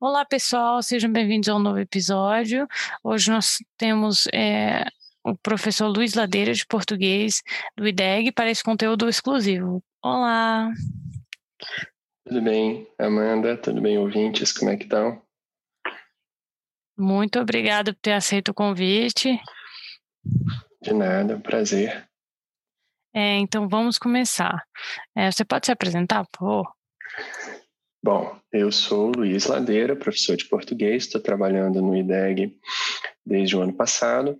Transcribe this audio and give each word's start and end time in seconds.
Olá, 0.00 0.24
pessoal, 0.24 0.80
sejam 0.80 1.10
bem-vindos 1.10 1.48
a 1.48 1.56
um 1.56 1.58
novo 1.58 1.80
episódio. 1.80 2.68
Hoje 3.02 3.32
nós 3.32 3.58
temos 3.76 4.28
é, 4.32 4.84
o 5.24 5.36
professor 5.36 5.88
Luiz 5.88 6.14
Ladeira, 6.14 6.54
de 6.54 6.64
português, 6.64 7.42
do 7.76 7.84
IDEG, 7.84 8.30
para 8.30 8.48
esse 8.48 8.62
conteúdo 8.62 9.08
exclusivo. 9.08 9.82
Olá! 10.00 10.70
Tudo 12.24 12.40
bem, 12.42 12.86
Amanda? 12.96 13.56
Tudo 13.56 13.80
bem, 13.80 13.98
ouvintes? 13.98 14.52
Como 14.52 14.70
é 14.70 14.76
que 14.76 14.84
estão? 14.84 15.20
Muito 16.96 17.40
obrigada 17.40 17.92
por 17.92 18.00
ter 18.00 18.12
aceito 18.12 18.52
o 18.52 18.54
convite. 18.54 19.36
De 20.80 20.94
nada, 20.94 21.40
prazer. 21.40 22.08
É, 23.12 23.34
então 23.38 23.68
vamos 23.68 23.98
começar. 23.98 24.64
É, 25.16 25.28
você 25.28 25.44
pode 25.44 25.66
se 25.66 25.72
apresentar, 25.72 26.24
por 26.26 26.38
favor? 26.38 26.77
Bom, 28.00 28.38
eu 28.52 28.70
sou 28.70 29.10
Luiz 29.10 29.46
Ladeira, 29.46 29.96
professor 29.96 30.36
de 30.36 30.44
português, 30.44 31.04
estou 31.04 31.20
trabalhando 31.20 31.82
no 31.82 31.96
IDEG 31.96 32.56
desde 33.26 33.56
o 33.56 33.60
ano 33.60 33.72
passado 33.72 34.38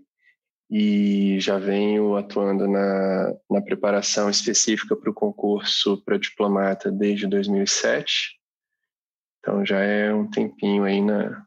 e 0.70 1.40
já 1.40 1.58
venho 1.58 2.16
atuando 2.16 2.68
na, 2.68 3.34
na 3.50 3.60
preparação 3.60 4.30
específica 4.30 4.94
para 4.94 5.10
o 5.10 5.14
concurso 5.14 6.00
para 6.04 6.18
diplomata 6.18 6.90
desde 6.92 7.26
2007. 7.26 8.38
Então 9.40 9.66
já 9.66 9.80
é 9.80 10.14
um 10.14 10.30
tempinho 10.30 10.84
aí 10.84 11.00
na, 11.00 11.44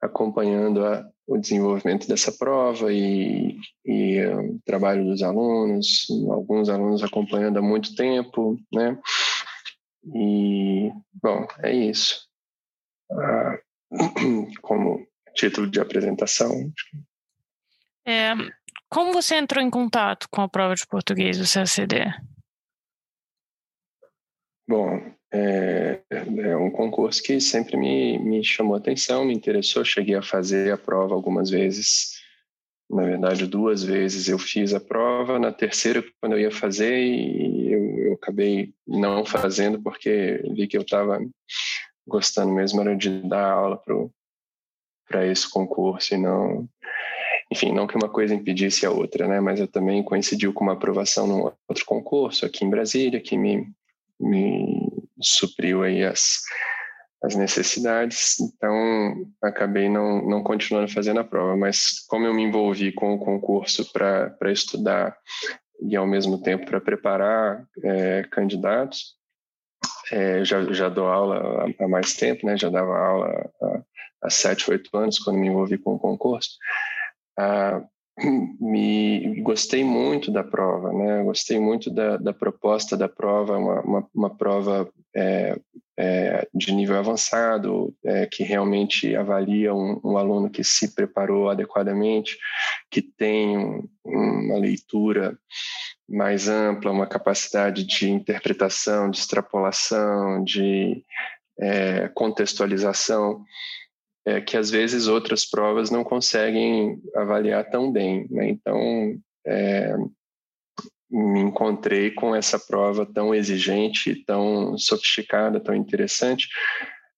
acompanhando 0.00 0.84
a, 0.86 1.06
o 1.26 1.36
desenvolvimento 1.36 2.08
dessa 2.08 2.32
prova 2.32 2.90
e, 2.92 3.58
e 3.84 4.24
o 4.24 4.58
trabalho 4.64 5.04
dos 5.04 5.22
alunos, 5.22 6.06
alguns 6.30 6.70
alunos 6.70 7.02
acompanhando 7.02 7.58
há 7.58 7.62
muito 7.62 7.94
tempo, 7.94 8.58
né? 8.72 8.98
E, 10.04 10.90
bom, 11.22 11.46
é 11.62 11.72
isso. 11.72 12.28
Ah, 13.10 13.58
como 14.60 15.06
título 15.34 15.70
de 15.70 15.80
apresentação. 15.80 16.72
É, 18.06 18.32
como 18.88 19.12
você 19.12 19.36
entrou 19.36 19.62
em 19.62 19.70
contato 19.70 20.28
com 20.30 20.42
a 20.42 20.48
prova 20.48 20.74
de 20.74 20.86
português 20.86 21.38
do 21.38 21.44
CACD? 21.44 22.12
Bom, 24.68 25.12
é, 25.32 26.02
é, 26.10 26.56
um 26.56 26.70
concurso 26.70 27.22
que 27.22 27.40
sempre 27.40 27.76
me, 27.76 28.18
me 28.18 28.44
chamou 28.44 28.76
atenção, 28.76 29.24
me 29.24 29.34
interessou. 29.34 29.84
Cheguei 29.84 30.14
a 30.14 30.22
fazer 30.22 30.72
a 30.72 30.78
prova 30.78 31.14
algumas 31.14 31.50
vezes 31.50 32.21
na 32.92 33.04
verdade, 33.04 33.46
duas 33.46 33.82
vezes 33.82 34.28
eu 34.28 34.38
fiz 34.38 34.74
a 34.74 34.80
prova, 34.80 35.38
na 35.38 35.50
terceira, 35.50 36.04
quando 36.20 36.34
eu 36.34 36.40
ia 36.40 36.50
fazer, 36.50 36.98
e 37.02 37.72
eu, 37.72 37.98
eu 38.06 38.12
acabei 38.14 38.74
não 38.86 39.24
fazendo 39.24 39.80
porque 39.80 40.42
vi 40.54 40.66
que 40.66 40.76
eu 40.76 40.82
estava 40.82 41.18
gostando 42.06 42.52
mesmo 42.52 42.80
era 42.80 42.94
de 42.94 43.22
dar 43.22 43.52
aula 43.52 43.82
para 45.08 45.26
esse 45.26 45.48
concurso 45.48 46.14
e 46.14 46.18
não 46.18 46.68
enfim 47.50 47.72
não 47.72 47.86
que 47.86 47.96
uma 47.96 48.08
coisa 48.08 48.34
impedisse 48.34 48.84
a 48.84 48.90
outra 48.90 49.28
né? 49.28 49.40
Mas 49.40 49.60
eu 49.60 49.68
também 49.68 50.02
coincidiu 50.02 50.52
com 50.52 50.64
uma 50.64 50.72
aprovação 50.72 51.26
num 51.26 51.42
outro 51.68 51.84
concurso 51.86 52.44
aqui 52.44 52.64
em 52.64 52.70
Brasília 52.70 53.20
que 53.20 53.36
me 53.36 53.70
me 54.18 54.90
supriu 55.20 55.82
aí 55.82 56.04
as 56.04 56.42
as 57.22 57.36
necessidades, 57.36 58.40
então 58.40 59.26
acabei 59.40 59.88
não, 59.88 60.28
não 60.28 60.42
continuando 60.42 60.92
fazendo 60.92 61.20
a 61.20 61.24
prova, 61.24 61.56
mas 61.56 62.04
como 62.08 62.26
eu 62.26 62.34
me 62.34 62.42
envolvi 62.42 62.92
com 62.92 63.14
o 63.14 63.18
concurso 63.18 63.90
para 63.92 64.50
estudar 64.50 65.16
e 65.80 65.94
ao 65.94 66.06
mesmo 66.06 66.42
tempo 66.42 66.66
para 66.66 66.80
preparar 66.80 67.64
é, 67.82 68.24
candidatos, 68.24 69.16
é, 70.10 70.44
já, 70.44 70.62
já 70.72 70.88
dou 70.88 71.06
aula 71.06 71.64
há, 71.78 71.88
mais 71.88 72.14
tempo, 72.14 72.44
né? 72.44 72.56
já 72.56 72.68
dava 72.68 72.96
aula 72.96 73.50
há, 73.62 73.82
há 74.22 74.30
sete, 74.30 74.68
oito 74.70 74.90
anos 74.96 75.18
quando 75.18 75.38
me 75.38 75.46
envolvi 75.46 75.78
com 75.78 75.94
o 75.94 75.98
concurso, 75.98 76.50
ah, 77.38 77.82
me 78.60 79.40
gostei 79.40 79.82
muito 79.82 80.30
da 80.30 80.44
prova, 80.44 80.92
né? 80.92 81.22
Gostei 81.22 81.58
muito 81.58 81.90
da, 81.90 82.16
da 82.16 82.32
proposta 82.32 82.96
da 82.96 83.08
prova, 83.08 83.56
uma, 83.56 83.80
uma, 83.80 84.08
uma 84.14 84.30
prova 84.36 84.88
é, 85.14 85.58
é, 85.96 86.48
de 86.54 86.72
nível 86.72 86.98
avançado, 86.98 87.94
é, 88.04 88.26
que 88.26 88.42
realmente 88.42 89.14
avalia 89.16 89.74
um, 89.74 90.00
um, 90.04 90.16
aluno 90.16 90.50
que 90.50 90.62
se 90.62 90.94
preparou 90.94 91.48
adequadamente, 91.48 92.36
que 92.90 93.00
tem 93.00 93.56
um, 93.56 93.88
uma 94.04 94.58
leitura 94.58 95.38
mais 96.08 96.48
ampla, 96.48 96.92
uma 96.92 97.06
capacidade 97.06 97.84
de 97.84 98.10
interpretação, 98.10 99.10
de 99.10 99.18
extrapolação, 99.18 100.44
de 100.44 101.02
é, 101.58 102.08
contextualização 102.08 103.42
é, 104.24 104.40
que 104.40 104.56
às 104.56 104.70
vezes 104.70 105.08
outras 105.08 105.44
provas 105.44 105.90
não 105.90 106.04
conseguem 106.04 107.00
avaliar 107.14 107.68
tão 107.70 107.90
bem. 107.90 108.26
Né? 108.30 108.50
Então, 108.50 109.18
é, 109.46 109.96
me 111.10 111.40
encontrei 111.40 112.10
com 112.10 112.34
essa 112.34 112.58
prova 112.58 113.04
tão 113.04 113.34
exigente, 113.34 114.24
tão 114.24 114.78
sofisticada, 114.78 115.60
tão 115.60 115.74
interessante, 115.74 116.48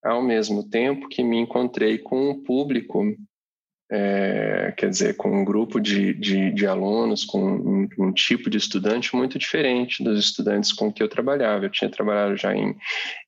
ao 0.02 0.22
mesmo 0.22 0.68
tempo 0.68 1.08
que 1.08 1.22
me 1.22 1.38
encontrei 1.38 1.98
com 1.98 2.30
um 2.30 2.42
público 2.42 3.04
é, 3.96 4.74
quer 4.76 4.90
dizer, 4.90 5.16
com 5.16 5.30
um 5.30 5.44
grupo 5.44 5.78
de, 5.78 6.12
de, 6.14 6.50
de 6.50 6.66
alunos, 6.66 7.24
com 7.24 7.38
um, 7.40 7.88
um, 7.96 8.12
tipo 8.12 8.50
de 8.50 8.58
estudante 8.58 9.14
muito 9.14 9.38
diferente 9.38 10.02
dos 10.02 10.18
estudantes 10.18 10.72
com 10.72 10.92
que 10.92 11.00
eu 11.00 11.08
trabalhava. 11.08 11.64
Eu 11.64 11.70
tinha 11.70 11.88
trabalhado 11.88 12.36
já 12.36 12.52
em 12.52 12.76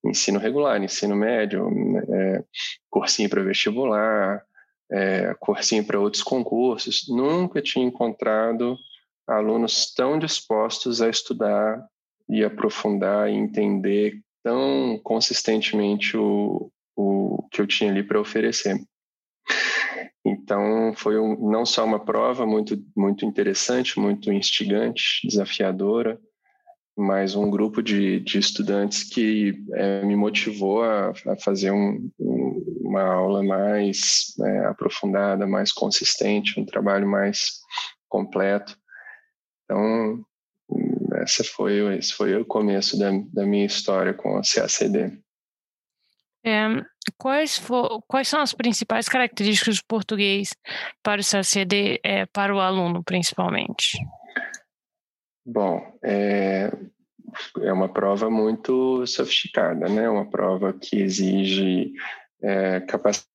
ensino 0.04 0.40
regular, 0.40 0.82
ensino 0.82 1.14
médio, 1.14 1.68
é, 2.12 2.42
cursinho 2.90 3.30
para 3.30 3.44
vestibular, 3.44 4.42
é, 4.90 5.36
cursinho 5.38 5.84
para 5.84 6.00
outros 6.00 6.24
concursos. 6.24 7.04
Nunca 7.08 7.62
tinha 7.62 7.86
encontrado 7.86 8.76
alunos 9.24 9.94
tão 9.94 10.18
dispostos 10.18 11.00
a 11.00 11.08
estudar 11.08 11.80
e 12.28 12.42
aprofundar 12.42 13.30
e 13.30 13.34
entender 13.34 14.20
tão 14.42 14.98
consistentemente 15.04 16.16
o, 16.16 16.72
o 16.96 17.46
que 17.52 17.60
eu 17.60 17.68
tinha 17.68 17.88
ali 17.88 18.02
para 18.02 18.20
oferecer. 18.20 18.76
Então, 20.28 20.92
foi 20.96 21.16
um, 21.20 21.48
não 21.48 21.64
só 21.64 21.84
uma 21.84 22.04
prova 22.04 22.44
muito, 22.44 22.76
muito 22.96 23.24
interessante, 23.24 24.00
muito 24.00 24.32
instigante, 24.32 25.20
desafiadora, 25.24 26.18
mas 26.96 27.36
um 27.36 27.48
grupo 27.48 27.80
de, 27.80 28.18
de 28.18 28.36
estudantes 28.36 29.04
que 29.04 29.54
é, 29.74 30.02
me 30.04 30.16
motivou 30.16 30.82
a, 30.82 31.10
a 31.10 31.36
fazer 31.38 31.70
um, 31.70 32.10
um, 32.18 32.80
uma 32.80 33.02
aula 33.02 33.40
mais 33.44 34.34
é, 34.44 34.66
aprofundada, 34.66 35.46
mais 35.46 35.72
consistente, 35.72 36.58
um 36.58 36.66
trabalho 36.66 37.06
mais 37.06 37.60
completo. 38.08 38.76
Então, 39.64 40.24
essa 41.22 41.44
foi, 41.44 41.98
esse 41.98 42.12
foi 42.14 42.34
o 42.34 42.44
começo 42.44 42.98
da, 42.98 43.10
da 43.32 43.46
minha 43.46 43.66
história 43.66 44.12
com 44.12 44.36
a 44.36 44.42
CACD. 44.42 45.22
É, 46.46 46.68
quais, 47.18 47.58
for, 47.58 48.00
quais 48.06 48.28
são 48.28 48.40
as 48.40 48.54
principais 48.54 49.08
características 49.08 49.78
do 49.78 49.84
português 49.88 50.50
para 51.02 51.20
o 51.20 51.24
CACD, 51.24 51.98
é, 52.04 52.24
para 52.26 52.54
o 52.54 52.60
aluno, 52.60 53.02
principalmente? 53.02 53.98
Bom, 55.44 55.98
é, 56.04 56.70
é 57.62 57.72
uma 57.72 57.92
prova 57.92 58.30
muito 58.30 59.04
sofisticada, 59.08 59.88
né? 59.88 60.08
Uma 60.08 60.30
prova 60.30 60.72
que 60.72 60.96
exige 60.96 61.92
é, 62.40 62.80
capacidade 62.80 63.26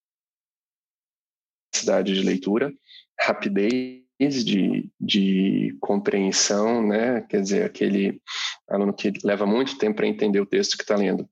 de 2.13 2.21
leitura, 2.23 2.71
rapidez 3.19 4.45
de, 4.45 4.89
de 4.97 5.77
compreensão, 5.81 6.85
né? 6.85 7.21
Quer 7.29 7.41
dizer, 7.41 7.65
aquele 7.65 8.21
aluno 8.69 8.93
que 8.93 9.11
leva 9.21 9.45
muito 9.45 9.77
tempo 9.77 9.97
para 9.97 10.07
entender 10.07 10.39
o 10.39 10.45
texto 10.45 10.77
que 10.77 10.83
está 10.83 10.95
lendo 10.95 11.29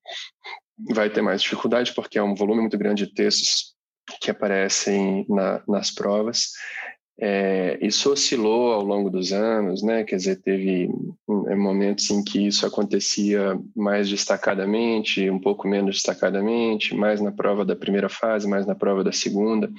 vai 0.88 1.10
ter 1.10 1.22
mais 1.22 1.42
dificuldade, 1.42 1.94
porque 1.94 2.18
é 2.18 2.24
um 2.24 2.36
volume 2.36 2.62
muito 2.62 2.78
grande 2.78 3.06
de 3.06 3.14
textos 3.14 3.74
que 4.22 4.32
aparecem 4.32 5.26
na, 5.30 5.62
nas 5.68 5.92
provas. 5.92 6.52
É, 7.22 7.78
isso 7.82 8.12
oscilou 8.12 8.72
ao 8.72 8.82
longo 8.82 9.10
dos 9.10 9.34
anos, 9.34 9.84
né? 9.84 10.06
Quer 10.06 10.16
dizer, 10.16 10.42
teve 10.42 10.90
é, 11.48 11.56
momentos 11.56 12.10
em 12.10 12.24
que 12.24 12.48
isso 12.48 12.66
acontecia 12.66 13.60
mais 13.76 14.08
destacadamente, 14.08 15.30
um 15.30 15.40
pouco 15.40 15.68
menos 15.68 15.98
destacadamente, 15.98 16.96
mais 16.96 17.20
na 17.20 17.32
prova 17.32 17.66
da 17.66 17.76
primeira 17.76 18.08
fase, 18.08 18.48
mais 18.48 18.66
na 18.66 18.74
prova 18.74 19.04
da 19.04 19.12
segunda. 19.12 19.70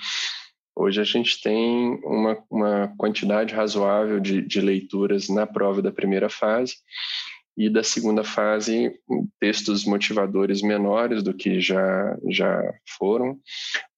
Hoje 0.77 1.01
a 1.01 1.05
gente 1.05 1.41
tem 1.41 1.99
uma, 2.05 2.39
uma 2.51 2.95
quantidade 2.99 3.55
razoável 3.55 4.21
de, 4.21 4.43
de 4.43 4.61
leituras 4.61 5.29
na 5.29 5.47
prova 5.47 5.81
da 5.81 5.91
primeira 5.91 6.29
fase 6.29 6.75
e 7.57 7.69
da 7.69 7.83
segunda 7.83 8.25
fase 8.25 8.95
textos 9.39 9.85
motivadores 9.85 10.63
menores 10.63 11.23
do 11.23 11.35
que 11.35 11.61
já 11.61 12.17
já 12.29 12.63
foram, 12.99 13.39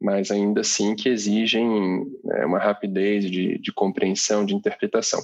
mas 0.01 0.31
ainda 0.31 0.63
assim 0.63 0.95
que 0.95 1.09
exigem 1.09 2.05
né, 2.25 2.45
uma 2.45 2.59
rapidez 2.59 3.31
de, 3.31 3.59
de 3.59 3.73
compreensão, 3.73 4.45
de 4.45 4.55
interpretação. 4.55 5.21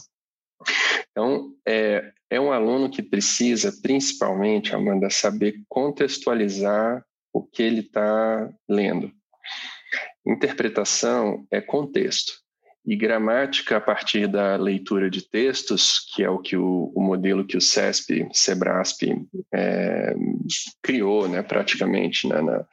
Então, 1.10 1.52
é, 1.66 2.12
é 2.30 2.40
um 2.40 2.52
aluno 2.52 2.90
que 2.90 3.02
precisa, 3.02 3.72
principalmente, 3.82 4.74
Amanda, 4.74 5.10
saber 5.10 5.60
contextualizar 5.68 7.04
o 7.32 7.42
que 7.42 7.62
ele 7.62 7.80
está 7.80 8.48
lendo. 8.68 9.10
Interpretação 10.26 11.46
é 11.50 11.60
contexto. 11.60 12.32
E 12.88 12.96
gramática, 12.96 13.76
a 13.76 13.80
partir 13.82 14.26
da 14.26 14.56
leitura 14.56 15.10
de 15.10 15.20
textos, 15.20 16.10
que 16.14 16.24
é 16.24 16.30
o 16.30 16.38
que 16.38 16.56
o, 16.56 16.90
o 16.94 17.02
modelo 17.02 17.44
que 17.44 17.54
o 17.54 17.60
CESP, 17.60 18.26
SEBRASP 18.32 19.14
é, 19.52 20.16
criou, 20.82 21.28
né, 21.28 21.42
praticamente, 21.42 22.26
né, 22.26 22.40
na, 22.40 22.64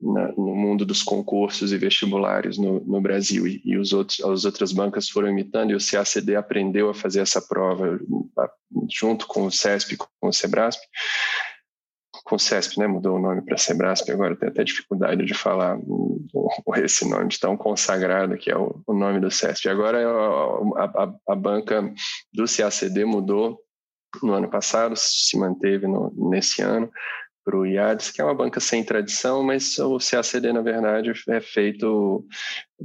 na, 0.00 0.32
no 0.32 0.56
mundo 0.56 0.84
dos 0.84 1.04
concursos 1.04 1.72
e 1.72 1.78
vestibulares 1.78 2.58
no, 2.58 2.80
no 2.80 3.00
Brasil. 3.00 3.46
E, 3.46 3.62
e, 3.64 3.78
os 3.78 3.92
outros, 3.92 4.20
as 4.20 4.44
outras 4.44 4.72
bancas 4.72 5.08
foram 5.08 5.28
imitando, 5.28 5.70
e 5.70 5.76
o 5.76 5.78
CACD 5.78 6.34
aprendeu 6.34 6.90
a 6.90 6.94
fazer 6.94 7.20
essa 7.20 7.40
prova 7.40 8.00
junto 8.90 9.28
com 9.28 9.46
o 9.46 9.52
CESP, 9.52 9.96
com 9.96 10.08
o 10.26 10.32
SEBRASP 10.32 10.82
com 12.24 12.36
o 12.36 12.38
CESP, 12.38 12.78
né? 12.78 12.86
Mudou 12.86 13.16
o 13.16 13.20
nome 13.20 13.42
para 13.42 13.56
Sebrasp, 13.56 14.10
agora 14.10 14.36
tem 14.36 14.48
até 14.48 14.64
dificuldade 14.64 15.24
de 15.24 15.34
falar 15.34 15.78
esse 16.76 17.08
nome 17.08 17.28
de 17.28 17.40
tão 17.40 17.56
consagrado 17.56 18.36
que 18.36 18.50
é 18.50 18.56
o, 18.56 18.80
o 18.86 18.94
nome 18.94 19.20
do 19.20 19.30
CESP. 19.30 19.68
Agora 19.68 19.98
a, 19.98 20.84
a, 20.84 21.14
a, 21.28 21.34
banca 21.34 21.82
do 22.32 22.44
CACD 22.44 23.04
mudou 23.04 23.58
no 24.22 24.32
ano 24.32 24.48
passado, 24.48 24.94
se 24.96 25.36
manteve 25.38 25.86
no, 25.86 26.12
nesse 26.30 26.62
ano 26.62 26.90
para 27.44 27.56
o 27.56 27.66
IADES, 27.66 28.10
que 28.10 28.20
é 28.20 28.24
uma 28.24 28.34
banca 28.34 28.60
sem 28.60 28.84
tradição, 28.84 29.42
mas 29.42 29.76
o 29.78 29.98
CACD, 29.98 30.52
na 30.52 30.62
verdade, 30.62 31.12
é 31.28 31.40
feito 31.40 32.24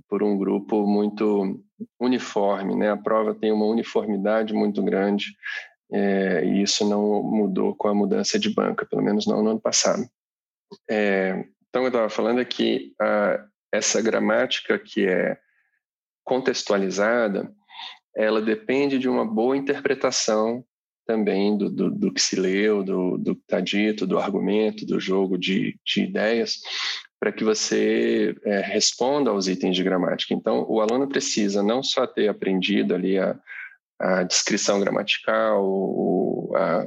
por 0.10 0.24
um 0.24 0.38
grupo 0.38 0.88
muito 0.88 1.64
uniforme, 2.00 2.76
né? 2.76 2.92
A 2.92 2.98
prova 2.98 3.36
tem 3.36 3.52
uma 3.52 3.66
uniformidade 3.66 4.54
muito 4.54 4.82
grande 4.82 5.28
é, 5.92 6.44
e 6.46 6.62
isso 6.62 6.88
não 6.88 7.24
mudou 7.24 7.76
com 7.76 7.88
a 7.88 7.94
mudança 7.94 8.38
de 8.38 8.54
banca, 8.54 8.86
pelo 8.86 9.02
menos 9.02 9.26
não 9.26 9.42
no 9.42 9.52
ano 9.52 9.62
passado. 9.62 10.04
É, 10.90 11.46
então, 11.70 11.84
eu 11.84 11.88
estava 11.88 12.10
falando 12.10 12.40
aqui, 12.40 12.94
a, 13.00 13.46
essa 13.72 14.02
gramática 14.02 14.78
que 14.78 15.06
é 15.06 15.38
contextualizada, 16.24 17.52
ela 18.16 18.42
depende 18.42 19.00
de 19.00 19.08
uma 19.08 19.26
boa 19.26 19.56
interpretação 19.56 20.66
também 21.06 21.58
do, 21.58 21.70
do, 21.70 21.90
do 21.90 22.14
que 22.14 22.22
se 22.22 22.36
leu, 22.36 22.84
do, 22.84 23.18
do 23.18 23.36
que 23.36 23.42
está 23.44 23.62
dito, 23.62 24.06
do 24.06 24.20
argumento, 24.20 24.86
do 24.86 25.00
jogo 25.00 25.38
de, 25.38 25.80
de 25.86 26.04
ideias, 26.04 26.58
para 27.20 27.32
que 27.32 27.44
você 27.44 28.36
é, 28.44 28.60
responda 28.60 29.32
aos 29.32 29.48
itens 29.48 29.76
de 29.76 29.84
gramática. 29.84 30.34
Então, 30.34 30.66
o 30.68 30.82
aluno 30.82 31.08
precisa 31.08 31.64
não 31.64 31.82
só 31.82 32.06
ter 32.06 32.28
aprendido 32.28 32.94
ali 32.94 33.18
a, 33.18 33.40
a 34.00 34.24
descrição 34.24 34.80
gramatical, 34.80 36.50
a, 36.56 36.86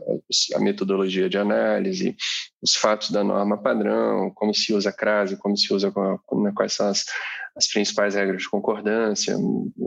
a, 0.57 0.61
metodologia 0.61 1.29
de 1.29 1.39
análise, 1.39 2.17
os 2.63 2.75
fatos 2.75 3.11
da 3.11 3.25
norma 3.25 3.59
padrão, 3.59 4.31
como 4.35 4.55
se 4.55 4.73
usa 4.73 4.91
a 4.91 4.93
crase, 4.93 5.37
como 5.37 5.57
se 5.57 5.73
usa, 5.75 5.93
né, 6.33 6.53
quais 6.55 6.75
são 6.75 6.89
as, 6.89 7.05
as 7.57 7.67
principais 7.69 8.15
regras 8.15 8.43
de 8.43 8.49
concordância, 8.49 9.37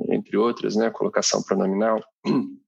entre 0.10 0.38
outras, 0.38 0.76
né, 0.76 0.90
colocação 0.90 1.42
pronominal 1.42 2.04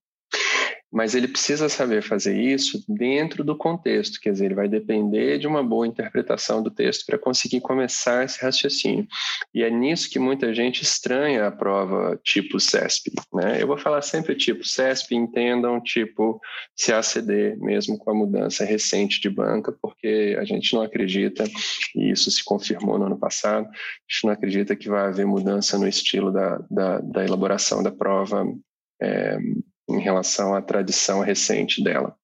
mas 0.95 1.13
ele 1.13 1.27
precisa 1.27 1.67
saber 1.67 2.01
fazer 2.01 2.39
isso 2.39 2.81
dentro 2.87 3.43
do 3.43 3.53
contexto, 3.53 4.17
quer 4.17 4.31
dizer, 4.31 4.45
ele 4.45 4.55
vai 4.55 4.69
depender 4.69 5.37
de 5.37 5.45
uma 5.45 5.61
boa 5.61 5.85
interpretação 5.85 6.63
do 6.63 6.71
texto 6.71 7.05
para 7.05 7.19
conseguir 7.19 7.59
começar 7.59 8.23
esse 8.23 8.41
raciocínio. 8.41 9.05
E 9.53 9.61
é 9.61 9.69
nisso 9.69 10.09
que 10.09 10.17
muita 10.17 10.53
gente 10.53 10.83
estranha 10.83 11.47
a 11.47 11.51
prova 11.51 12.17
tipo 12.23 12.61
CESP. 12.61 13.11
Né? 13.33 13.61
Eu 13.61 13.67
vou 13.67 13.77
falar 13.77 14.01
sempre 14.03 14.35
tipo 14.35 14.65
CESP, 14.65 15.15
entendam 15.15 15.81
tipo 15.81 16.39
CACD, 16.85 17.57
mesmo 17.57 17.97
com 17.97 18.11
a 18.11 18.15
mudança 18.15 18.63
recente 18.63 19.19
de 19.19 19.29
banca, 19.29 19.73
porque 19.81 20.37
a 20.39 20.45
gente 20.45 20.73
não 20.73 20.81
acredita, 20.81 21.43
e 21.93 22.09
isso 22.09 22.31
se 22.31 22.41
confirmou 22.41 22.97
no 22.97 23.07
ano 23.07 23.19
passado, 23.19 23.65
a 23.65 23.69
gente 24.09 24.23
não 24.23 24.31
acredita 24.31 24.77
que 24.77 24.87
vai 24.87 25.07
haver 25.07 25.25
mudança 25.25 25.77
no 25.77 25.89
estilo 25.89 26.31
da, 26.31 26.57
da, 26.71 26.99
da 26.99 27.25
elaboração 27.25 27.83
da 27.83 27.91
prova. 27.91 28.45
É, 29.01 29.37
em 29.89 29.99
relação 29.99 30.55
à 30.55 30.61
tradição 30.61 31.21
recente 31.21 31.83
dela. 31.83 32.15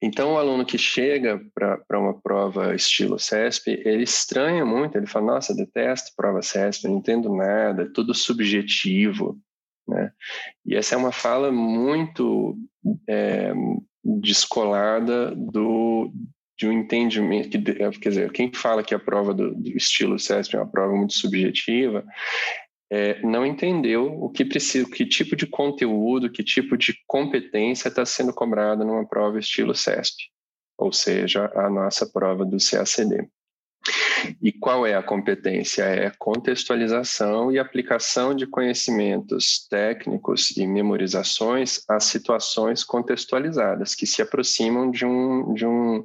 Então, 0.00 0.34
o 0.34 0.38
aluno 0.38 0.64
que 0.64 0.76
chega 0.76 1.40
para 1.54 1.98
uma 1.98 2.20
prova 2.20 2.74
estilo 2.74 3.18
CESP, 3.18 3.82
ele 3.84 4.02
estranha 4.02 4.64
muito, 4.64 4.96
ele 4.96 5.06
fala, 5.06 5.34
nossa, 5.34 5.54
detesto 5.54 6.12
prova 6.14 6.42
CESP, 6.42 6.86
não 6.86 6.98
entendo 6.98 7.34
nada, 7.34 7.84
é 7.84 7.90
tudo 7.92 8.14
subjetivo. 8.14 9.38
Né? 9.88 10.12
E 10.66 10.76
essa 10.76 10.94
é 10.94 10.98
uma 10.98 11.12
fala 11.12 11.50
muito 11.50 12.56
é, 13.08 13.52
descolada 14.04 15.34
do, 15.34 16.12
de 16.58 16.68
um 16.68 16.72
entendimento, 16.72 17.48
que, 17.48 17.58
quer 17.98 18.08
dizer, 18.08 18.32
quem 18.32 18.52
fala 18.52 18.82
que 18.82 18.94
a 18.94 18.98
prova 18.98 19.32
do, 19.32 19.54
do 19.54 19.68
estilo 19.70 20.18
CESP 20.18 20.56
é 20.56 20.60
uma 20.60 20.70
prova 20.70 20.94
muito 20.94 21.14
subjetiva, 21.14 22.04
é, 22.90 23.20
não 23.22 23.44
entendeu 23.44 24.06
o 24.22 24.30
que 24.30 24.44
precisa, 24.44 24.88
que 24.88 25.04
tipo 25.04 25.34
de 25.34 25.46
conteúdo, 25.46 26.30
que 26.30 26.44
tipo 26.44 26.76
de 26.76 26.94
competência 27.06 27.88
está 27.88 28.04
sendo 28.04 28.32
cobrado 28.32 28.84
numa 28.84 29.06
prova 29.06 29.38
estilo 29.38 29.74
CESP, 29.74 30.30
ou 30.78 30.92
seja, 30.92 31.50
a 31.54 31.68
nossa 31.68 32.06
prova 32.06 32.44
do 32.44 32.58
CACD. 32.58 33.28
E 34.42 34.52
qual 34.52 34.86
é 34.86 34.94
a 34.94 35.02
competência? 35.02 35.84
É 35.84 36.10
contextualização 36.18 37.52
e 37.52 37.58
aplicação 37.58 38.34
de 38.34 38.46
conhecimentos 38.46 39.66
técnicos 39.68 40.56
e 40.56 40.66
memorizações 40.66 41.80
às 41.88 42.04
situações 42.04 42.82
contextualizadas, 42.82 43.94
que 43.94 44.06
se 44.06 44.22
aproximam 44.22 44.90
de, 44.90 45.04
um, 45.04 45.54
de, 45.54 45.66
um, 45.66 46.04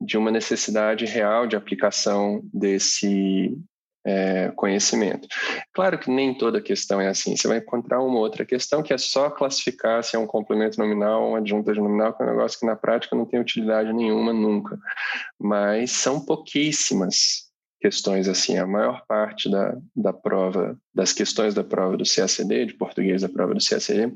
de 0.00 0.18
uma 0.18 0.30
necessidade 0.30 1.04
real 1.04 1.46
de 1.46 1.54
aplicação 1.54 2.42
desse, 2.52 3.56
é, 4.04 4.50
conhecimento. 4.56 5.28
Claro 5.72 5.98
que 5.98 6.10
nem 6.10 6.36
toda 6.36 6.60
questão 6.60 7.00
é 7.00 7.08
assim. 7.08 7.36
Você 7.36 7.46
vai 7.46 7.58
encontrar 7.58 8.00
uma 8.00 8.18
outra 8.18 8.44
questão 8.44 8.82
que 8.82 8.92
é 8.92 8.98
só 8.98 9.30
classificar 9.30 10.02
se 10.02 10.16
é 10.16 10.18
um 10.18 10.26
complemento 10.26 10.78
nominal 10.78 11.22
ou 11.22 11.28
uma 11.30 11.38
adjunta 11.38 11.72
de 11.72 11.80
nominal, 11.80 12.14
que 12.14 12.22
é 12.22 12.26
um 12.26 12.30
negócio 12.30 12.58
que 12.58 12.66
na 12.66 12.76
prática 12.76 13.16
não 13.16 13.26
tem 13.26 13.40
utilidade 13.40 13.92
nenhuma 13.92 14.32
nunca. 14.32 14.78
Mas 15.38 15.90
são 15.92 16.24
pouquíssimas 16.24 17.50
questões 17.80 18.28
assim. 18.28 18.58
A 18.58 18.66
maior 18.66 19.04
parte 19.06 19.50
da, 19.50 19.76
da 19.94 20.12
prova, 20.12 20.78
das 20.94 21.12
questões 21.12 21.54
da 21.54 21.64
prova 21.64 21.96
do 21.96 22.04
CACD, 22.04 22.66
de 22.66 22.74
português 22.74 23.22
da 23.22 23.28
prova 23.28 23.54
do 23.54 23.64
CACD, 23.64 24.12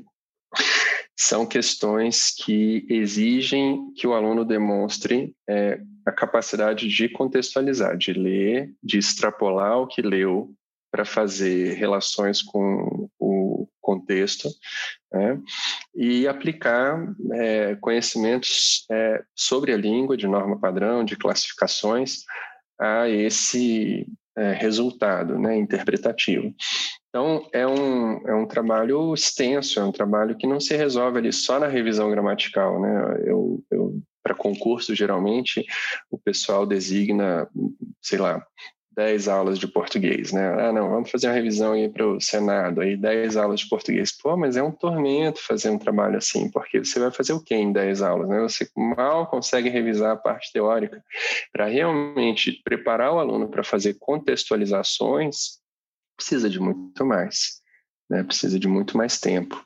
são 1.17 1.45
questões 1.45 2.31
que 2.31 2.85
exigem 2.89 3.93
que 3.95 4.05
o 4.05 4.13
aluno 4.13 4.43
demonstre 4.43 5.33
é, 5.49 5.79
a 6.05 6.11
capacidade 6.11 6.87
de 6.87 7.09
contextualizar, 7.09 7.97
de 7.97 8.11
ler, 8.13 8.73
de 8.83 8.97
extrapolar 8.97 9.79
o 9.79 9.87
que 9.87 10.01
leu 10.01 10.53
para 10.91 11.05
fazer 11.05 11.73
relações 11.75 12.41
com 12.41 13.09
o 13.19 13.67
contexto 13.81 14.49
né, 15.11 15.39
e 15.93 16.27
aplicar 16.27 16.97
é, 17.33 17.75
conhecimentos 17.75 18.85
é, 18.89 19.23
sobre 19.35 19.73
a 19.73 19.77
língua, 19.77 20.17
de 20.17 20.27
norma 20.27 20.59
padrão, 20.59 21.03
de 21.03 21.15
classificações, 21.15 22.23
a 22.79 23.09
esse 23.09 24.07
é, 24.37 24.53
resultado 24.53 25.39
né, 25.39 25.57
interpretativo. 25.57 26.53
Então, 27.15 27.47
é 27.53 27.65
um, 27.65 28.27
é 28.27 28.35
um 28.35 28.45
trabalho 28.45 29.13
extenso, 29.13 29.79
é 29.79 29.83
um 29.85 29.91
trabalho 29.93 30.35
que 30.35 30.45
não 30.45 30.59
se 30.59 30.75
resolve 30.75 31.17
ali 31.17 31.31
só 31.31 31.57
na 31.57 31.67
revisão 31.67 32.11
gramatical. 32.11 32.77
Né? 32.81 33.23
Eu, 33.25 33.63
eu 33.71 34.01
Para 34.21 34.35
concurso, 34.35 34.93
geralmente, 34.93 35.65
o 36.11 36.17
pessoal 36.17 36.65
designa, 36.65 37.47
sei 38.01 38.19
lá, 38.19 38.45
10 38.91 39.29
aulas 39.29 39.57
de 39.57 39.65
português, 39.65 40.33
né? 40.33 40.45
Ah, 40.59 40.73
não, 40.73 40.89
vamos 40.89 41.09
fazer 41.09 41.27
uma 41.27 41.33
revisão 41.33 41.71
aí 41.71 41.87
para 41.87 42.05
o 42.05 42.19
Senado, 42.19 42.81
aí 42.81 42.97
10 42.97 43.37
aulas 43.37 43.61
de 43.61 43.69
português. 43.69 44.11
Pô, 44.11 44.35
mas 44.35 44.57
é 44.57 44.63
um 44.63 44.71
tormento 44.71 45.41
fazer 45.41 45.69
um 45.69 45.79
trabalho 45.79 46.17
assim, 46.17 46.51
porque 46.51 46.79
você 46.79 46.99
vai 46.99 47.11
fazer 47.11 47.31
o 47.31 47.41
quê 47.41 47.55
em 47.55 47.71
10 47.71 48.01
aulas, 48.01 48.27
né? 48.27 48.41
Você 48.41 48.67
mal 48.75 49.27
consegue 49.27 49.69
revisar 49.69 50.11
a 50.11 50.17
parte 50.17 50.51
teórica. 50.51 51.01
Para 51.53 51.67
realmente 51.67 52.61
preparar 52.61 53.13
o 53.13 53.19
aluno 53.19 53.47
para 53.47 53.63
fazer 53.63 53.95
contextualizações, 53.99 55.63
precisa 56.15 56.49
de 56.49 56.59
muito 56.59 57.05
mais, 57.05 57.61
né? 58.09 58.23
Precisa 58.23 58.59
de 58.59 58.67
muito 58.67 58.97
mais 58.97 59.19
tempo. 59.19 59.63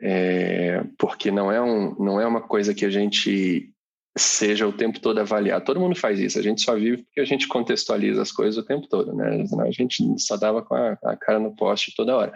É, 0.00 0.84
porque 0.98 1.30
não 1.30 1.50
é, 1.50 1.60
um, 1.60 1.94
não 1.94 2.20
é 2.20 2.26
uma 2.26 2.42
coisa 2.42 2.74
que 2.74 2.84
a 2.84 2.90
gente 2.90 3.72
seja 4.16 4.66
o 4.66 4.72
tempo 4.72 5.00
todo 5.00 5.18
avaliar. 5.18 5.62
Todo 5.62 5.80
mundo 5.80 5.94
faz 5.96 6.18
isso, 6.18 6.38
a 6.38 6.42
gente 6.42 6.62
só 6.62 6.74
vive 6.74 7.02
porque 7.02 7.20
a 7.20 7.24
gente 7.24 7.46
contextualiza 7.48 8.22
as 8.22 8.32
coisas 8.32 8.56
o 8.56 8.66
tempo 8.66 8.86
todo, 8.88 9.14
né? 9.14 9.44
A 9.60 9.70
gente 9.70 10.02
só 10.18 10.36
dava 10.36 10.62
com 10.62 10.74
a, 10.74 10.98
a 11.04 11.16
cara 11.16 11.38
no 11.38 11.54
poste 11.54 11.94
toda 11.94 12.16
hora. 12.16 12.32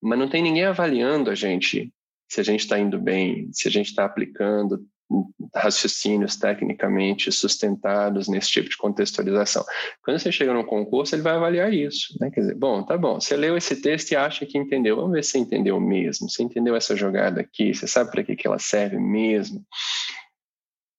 Mas 0.00 0.18
não 0.18 0.28
tem 0.28 0.42
ninguém 0.42 0.64
avaliando 0.64 1.30
a 1.30 1.34
gente 1.34 1.92
se 2.28 2.40
a 2.40 2.44
gente 2.44 2.60
está 2.60 2.78
indo 2.78 2.98
bem, 2.98 3.50
se 3.52 3.68
a 3.68 3.70
gente 3.70 3.88
está 3.88 4.06
aplicando 4.06 4.82
raciocínios 5.54 6.36
tecnicamente 6.36 7.30
sustentados 7.30 8.28
nesse 8.28 8.50
tipo 8.50 8.68
de 8.68 8.76
contextualização. 8.76 9.64
Quando 10.02 10.18
você 10.18 10.32
chega 10.32 10.52
num 10.54 10.64
concurso, 10.64 11.14
ele 11.14 11.22
vai 11.22 11.34
avaliar 11.34 11.72
isso, 11.72 12.16
né? 12.20 12.30
Quer 12.30 12.40
dizer, 12.40 12.54
bom, 12.54 12.82
tá 12.82 12.96
bom, 12.96 13.20
você 13.20 13.36
leu 13.36 13.56
esse 13.56 13.76
texto 13.76 14.12
e 14.12 14.16
acha 14.16 14.46
que 14.46 14.58
entendeu, 14.58 14.96
vamos 14.96 15.12
ver 15.12 15.24
se 15.24 15.38
entendeu 15.38 15.78
mesmo, 15.80 16.28
você 16.28 16.42
entendeu 16.42 16.74
essa 16.74 16.96
jogada 16.96 17.40
aqui, 17.40 17.74
você 17.74 17.86
sabe 17.86 18.10
para 18.10 18.22
que, 18.22 18.36
que 18.36 18.46
ela 18.46 18.58
serve 18.58 18.98
mesmo. 18.98 19.64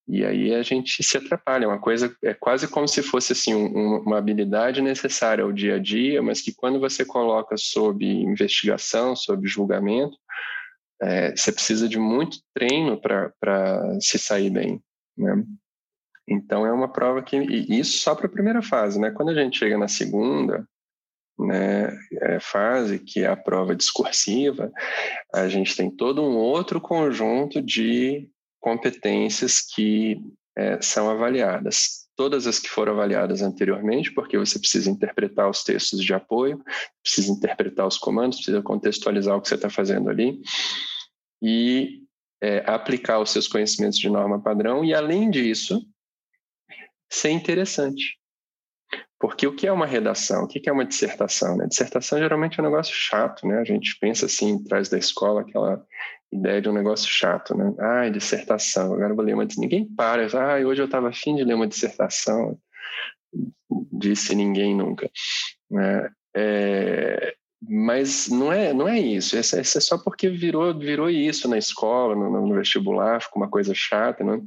E 0.06 0.22
aí 0.22 0.54
a 0.54 0.62
gente 0.62 1.02
se 1.02 1.16
atrapalha, 1.16 1.64
é 1.64 1.66
uma 1.66 1.80
coisa, 1.80 2.14
é 2.22 2.34
quase 2.34 2.68
como 2.68 2.86
se 2.86 3.02
fosse 3.02 3.32
assim 3.32 3.54
um, 3.54 4.00
uma 4.00 4.18
habilidade 4.18 4.82
necessária 4.82 5.42
ao 5.42 5.52
dia 5.52 5.76
a 5.76 5.78
dia, 5.78 6.22
mas 6.22 6.42
que 6.42 6.54
quando 6.54 6.78
você 6.78 7.06
coloca 7.06 7.56
sob 7.56 8.04
investigação, 8.04 9.16
sob 9.16 9.48
julgamento, 9.48 10.18
é, 11.04 11.36
você 11.36 11.52
precisa 11.52 11.86
de 11.86 11.98
muito 11.98 12.38
treino 12.54 12.98
para 12.98 13.30
se 14.00 14.18
sair 14.18 14.48
bem, 14.48 14.80
né? 15.16 15.44
Então 16.26 16.66
é 16.66 16.72
uma 16.72 16.90
prova 16.90 17.22
que 17.22 17.36
e 17.36 17.78
isso 17.78 17.98
só 17.98 18.14
para 18.14 18.26
a 18.26 18.30
primeira 18.30 18.62
fase, 18.62 18.98
né? 18.98 19.10
Quando 19.10 19.28
a 19.28 19.34
gente 19.34 19.58
chega 19.58 19.76
na 19.76 19.88
segunda, 19.88 20.66
né, 21.38 21.94
é, 22.22 22.40
fase, 22.40 22.98
que 22.98 23.20
é 23.20 23.26
a 23.26 23.36
prova 23.36 23.74
discursiva, 23.74 24.72
a 25.34 25.46
gente 25.48 25.76
tem 25.76 25.90
todo 25.90 26.22
um 26.22 26.36
outro 26.36 26.80
conjunto 26.80 27.60
de 27.60 28.26
competências 28.58 29.60
que 29.60 30.18
é, 30.56 30.80
são 30.80 31.10
avaliadas. 31.10 32.04
Todas 32.16 32.46
as 32.46 32.60
que 32.60 32.70
foram 32.70 32.92
avaliadas 32.92 33.42
anteriormente, 33.42 34.12
porque 34.12 34.38
você 34.38 34.58
precisa 34.58 34.88
interpretar 34.88 35.50
os 35.50 35.64
textos 35.64 36.02
de 36.02 36.14
apoio, 36.14 36.62
precisa 37.02 37.30
interpretar 37.32 37.86
os 37.86 37.98
comandos, 37.98 38.38
precisa 38.38 38.62
contextualizar 38.62 39.36
o 39.36 39.42
que 39.42 39.48
você 39.48 39.56
está 39.56 39.68
fazendo 39.68 40.08
ali 40.08 40.40
e 41.44 42.02
é, 42.42 42.64
aplicar 42.66 43.20
os 43.20 43.30
seus 43.30 43.46
conhecimentos 43.46 43.98
de 43.98 44.08
norma 44.08 44.40
padrão 44.40 44.82
e, 44.82 44.94
além 44.94 45.30
disso, 45.30 45.86
ser 47.10 47.30
interessante. 47.30 48.18
Porque 49.20 49.46
o 49.46 49.54
que 49.54 49.66
é 49.66 49.72
uma 49.72 49.86
redação? 49.86 50.44
O 50.44 50.48
que 50.48 50.68
é 50.68 50.72
uma 50.72 50.84
dissertação? 50.84 51.56
Né? 51.56 51.66
Dissertação 51.66 52.18
geralmente 52.18 52.58
é 52.58 52.62
um 52.62 52.66
negócio 52.66 52.94
chato, 52.94 53.46
né? 53.46 53.58
A 53.58 53.64
gente 53.64 53.96
pensa 54.00 54.24
assim, 54.26 54.56
atrás 54.64 54.88
da 54.88 54.98
escola, 54.98 55.42
aquela 55.42 55.84
ideia 56.32 56.62
de 56.62 56.68
um 56.68 56.72
negócio 56.72 57.08
chato, 57.08 57.54
né? 57.56 57.74
Ah, 57.78 58.08
dissertação, 58.08 58.94
agora 58.94 59.12
eu 59.12 59.16
vou 59.16 59.24
ler 59.24 59.34
uma... 59.34 59.46
Ninguém 59.56 59.86
para, 59.86 60.26
ah, 60.26 60.66
hoje 60.66 60.80
eu 60.80 60.86
estava 60.86 61.10
afim 61.10 61.36
de 61.36 61.44
ler 61.44 61.54
uma 61.54 61.68
dissertação. 61.68 62.58
Disse 63.92 64.34
ninguém 64.34 64.74
nunca. 64.74 65.10
Né? 65.70 66.10
É... 66.34 67.34
Mas 67.68 68.28
não 68.28 68.52
é, 68.52 68.72
não 68.72 68.88
é 68.88 68.98
isso. 68.98 69.36
Isso 69.36 69.56
é, 69.56 69.60
é 69.60 69.64
só 69.64 69.96
porque 69.96 70.28
virou, 70.28 70.76
virou 70.78 71.08
isso 71.08 71.48
na 71.48 71.58
escola, 71.58 72.14
no, 72.14 72.46
no 72.46 72.54
vestibular, 72.54 73.22
ficou 73.22 73.42
uma 73.42 73.50
coisa 73.50 73.72
chata, 73.74 74.24
né? 74.24 74.42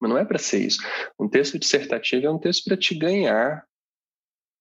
Mas 0.00 0.10
não 0.10 0.18
é 0.18 0.24
para 0.24 0.38
ser 0.38 0.66
isso. 0.66 0.78
Um 1.18 1.28
texto 1.28 1.58
dissertativo 1.58 2.26
é 2.26 2.30
um 2.30 2.38
texto 2.38 2.64
para 2.64 2.76
te 2.76 2.94
ganhar 2.94 3.64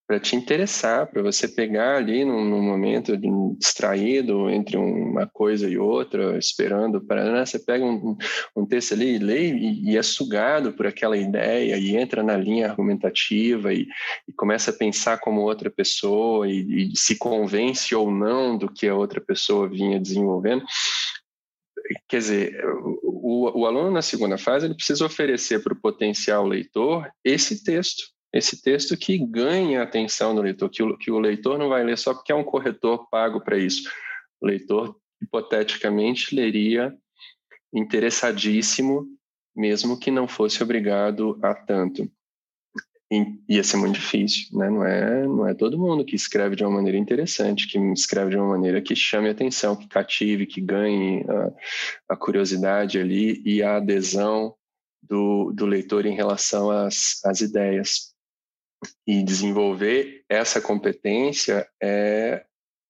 para 0.08 0.22
te 0.22 0.38
interessar, 0.38 1.06
para 1.08 1.22
você 1.22 1.50
pegar 1.50 1.98
ali 1.98 2.24
num, 2.24 2.46
num, 2.46 2.62
momento 2.62 3.18
distraído 3.58 4.50
entre 4.50 4.78
uma 4.78 5.28
coisa 5.28 5.70
e 5.70 5.78
outra, 5.78 6.38
esperando 6.38 7.02
para. 7.02 7.30
Né? 7.30 7.46
Você 7.46 7.60
pega 7.60 7.84
um, 7.84 8.18
um, 8.56 8.66
texto 8.66 8.94
ali, 8.94 9.20
lê 9.20 9.52
e, 9.52 9.92
e, 9.92 9.98
é 9.98 10.02
sugado 10.02 10.72
por 10.72 10.88
aquela 10.88 11.18
ideia 11.18 11.78
e 11.78 11.98
entra 11.98 12.24
na 12.24 12.38
linha 12.38 12.70
argumentativa 12.70 13.74
e, 13.74 13.86
e 14.26 14.32
começa 14.32 14.72
a 14.72 14.74
pensar 14.74 15.20
como 15.20 15.42
outra 15.42 15.70
pessoa 15.70 16.48
e, 16.48 16.92
e 16.94 16.96
se 16.96 17.18
convence 17.18 17.94
ou 17.94 18.10
não 18.10 18.58
do 18.58 18.72
que 18.72 18.88
a 18.88 18.96
outra 18.96 19.20
pessoa 19.20 19.68
vinha 19.68 20.00
desenvolvendo 20.00 20.64
quer 22.08 22.18
dizer, 22.18 22.66
o, 23.04 23.62
o, 23.62 23.66
aluno 23.66 23.92
na 23.92 24.02
segunda 24.02 24.38
fase 24.38 24.66
ele 24.66 24.76
precisa 24.76 25.06
oferecer 25.06 25.64
para 25.64 25.74
o 25.74 25.80
potencial 25.80 26.46
leitor 26.46 27.10
esse 27.24 27.64
texto 27.64 28.17
esse 28.38 28.62
texto 28.62 28.96
que 28.96 29.18
ganha 29.18 29.80
a 29.80 29.84
atenção 29.84 30.36
do 30.36 30.42
leitor, 30.42 30.70
que 30.70 30.84
o, 30.84 30.98
que 30.98 31.10
o 31.10 31.20
leitor 31.20 31.58
não 31.58 31.70
vai 31.70 31.84
ler 31.84 31.98
só 31.98 32.14
porque 32.14 32.32
é 32.32 32.36
um 32.36 32.44
corretor 32.44 33.10
pago 33.10 33.42
para 33.42 33.58
isso. 33.58 33.90
O 34.40 34.46
leitor, 34.46 34.96
hipoteticamente, 35.22 36.36
leria 36.36 36.96
interessadíssimo, 37.74 39.08
mesmo 39.56 40.00
que 40.00 40.12
não 40.12 40.28
fosse 40.28 40.62
obrigado 40.62 41.40
a 41.42 41.56
tanto. 41.56 42.10
E, 43.12 43.40
ia 43.50 43.64
ser 43.64 43.78
muito 43.78 43.96
difícil, 43.96 44.56
né? 44.56 44.70
Não 44.70 44.86
é, 44.86 45.24
não 45.26 45.48
é 45.48 45.54
todo 45.56 45.80
mundo 45.80 46.06
que 46.06 46.16
escreve 46.16 46.56
de 46.56 46.64
uma 46.64 46.76
maneira 46.76 46.98
interessante, 46.98 47.68
que 47.68 47.80
escreve 47.94 48.32
de 48.32 48.38
uma 48.38 48.50
maneira 48.50 48.82
que 48.82 48.96
chame 48.96 49.30
a 49.30 49.32
atenção, 49.32 49.76
que 49.76 49.88
cative, 49.88 50.46
que 50.46 50.62
ganhe 50.62 51.26
a, 51.28 52.14
a 52.14 52.18
curiosidade 52.18 53.00
ali 53.00 53.42
e 53.44 53.64
a 53.64 53.78
adesão 53.78 54.54
do, 55.02 55.52
do 55.54 55.66
leitor 55.66 56.06
em 56.06 56.14
relação 56.14 56.70
às, 56.70 57.24
às 57.26 57.42
ideias. 57.42 58.17
E 59.06 59.24
desenvolver 59.24 60.24
essa 60.30 60.62
competência 60.62 61.68
é 61.82 62.46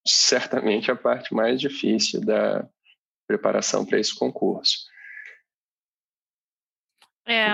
certamente 0.05 0.91
a 0.91 0.95
parte 0.95 1.33
mais 1.33 1.59
difícil 1.59 2.21
da 2.21 2.67
preparação 3.27 3.85
para 3.85 3.99
esse 3.99 4.15
concurso. 4.15 4.85
É, 7.27 7.49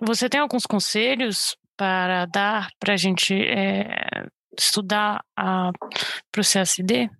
você 0.00 0.28
tem 0.28 0.40
alguns 0.40 0.64
conselhos 0.64 1.56
para 1.76 2.26
dar 2.26 2.70
para 2.78 2.94
a 2.94 2.96
gente 2.96 3.34
é, 3.34 4.26
estudar 4.58 5.22
para 5.34 6.40
o 6.40 6.44
CSD? 6.44 7.10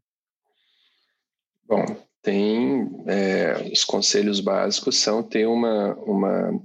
Bom, 1.65 1.85
tem 2.23 2.89
é, 3.07 3.71
os 3.73 3.85
conselhos 3.85 4.41
básicos 4.41 4.99
são 4.99 5.23
ter 5.23 5.47
uma, 5.47 5.95
uma 5.97 6.63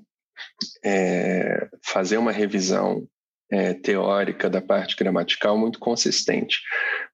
é, 0.84 1.68
fazer 1.84 2.18
uma 2.18 2.32
revisão 2.32 3.08
é, 3.50 3.74
teórica 3.74 4.50
da 4.50 4.62
parte 4.62 4.96
gramatical 4.96 5.58
muito 5.58 5.80
consistente, 5.80 6.62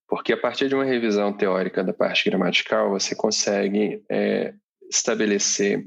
porque 0.08 0.34
a 0.34 0.38
partir 0.38 0.68
de 0.68 0.76
uma 0.76 0.86
revisão 0.86 1.32
teórica 1.32 1.84
da 1.84 1.94
parte 1.94 2.30
gramatical 2.30 2.90
você 2.90 3.16
consegue 3.16 4.02
é, 4.10 4.54
estabelecer 4.90 5.84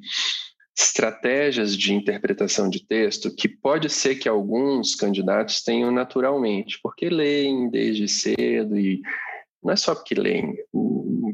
estratégias 0.79 1.75
de 1.77 1.95
interpretação 1.95 2.69
de 2.69 2.87
texto 2.87 3.35
que 3.35 3.49
pode 3.49 3.89
ser 3.89 4.17
que 4.17 4.29
alguns 4.29 4.95
candidatos 4.95 5.63
tenham 5.63 5.91
naturalmente, 5.91 6.79
porque 6.83 7.09
leem 7.09 7.71
desde 7.71 8.07
cedo 8.07 8.77
e 8.79 9.01
não 9.67 9.73
é 9.73 9.77
só 9.77 9.97
porque 9.97 10.15
leem, 10.15 10.57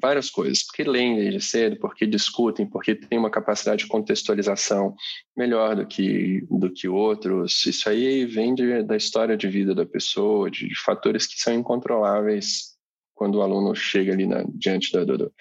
várias 0.01 0.31
coisas, 0.31 0.65
porque 0.65 0.83
leem 0.83 1.17
desde 1.17 1.41
cedo, 1.43 1.77
porque 1.79 2.07
discutem, 2.07 2.67
porque 2.67 2.95
têm 2.95 3.19
uma 3.19 3.31
capacidade 3.31 3.85
de 3.85 3.89
contextualização 3.89 4.97
melhor 5.37 5.77
do 5.77 5.87
que, 5.87 6.43
do 6.51 6.73
que 6.73 6.89
outros. 6.89 7.67
Isso 7.67 7.89
aí 7.91 8.25
vem 8.25 8.55
de, 8.55 8.83
da 8.85 8.97
história 8.97 9.37
de 9.37 9.47
vida 9.49 9.75
da 9.75 9.85
pessoa, 9.85 10.51
de, 10.51 10.67
de 10.67 10.75
fatores 10.83 11.27
que 11.27 11.39
são 11.39 11.53
incontroláveis 11.53 12.73
quando 13.15 13.37
o 13.37 13.43
aluno 13.43 13.75
chega 13.75 14.15
ali 14.15 14.27
na, 14.27 14.45
diante 14.49 14.91
do, 14.93 15.19
do, 15.19 15.33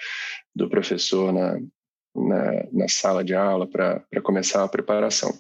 do 0.54 0.70
professor 0.70 1.32
na, 1.32 1.58
na, 2.14 2.68
na, 2.74 2.88
sala 2.90 3.24
de 3.24 3.34
aula 3.34 3.66
para 3.66 4.04
começar 4.22 4.64
a 4.64 4.68
preparação 4.68 5.34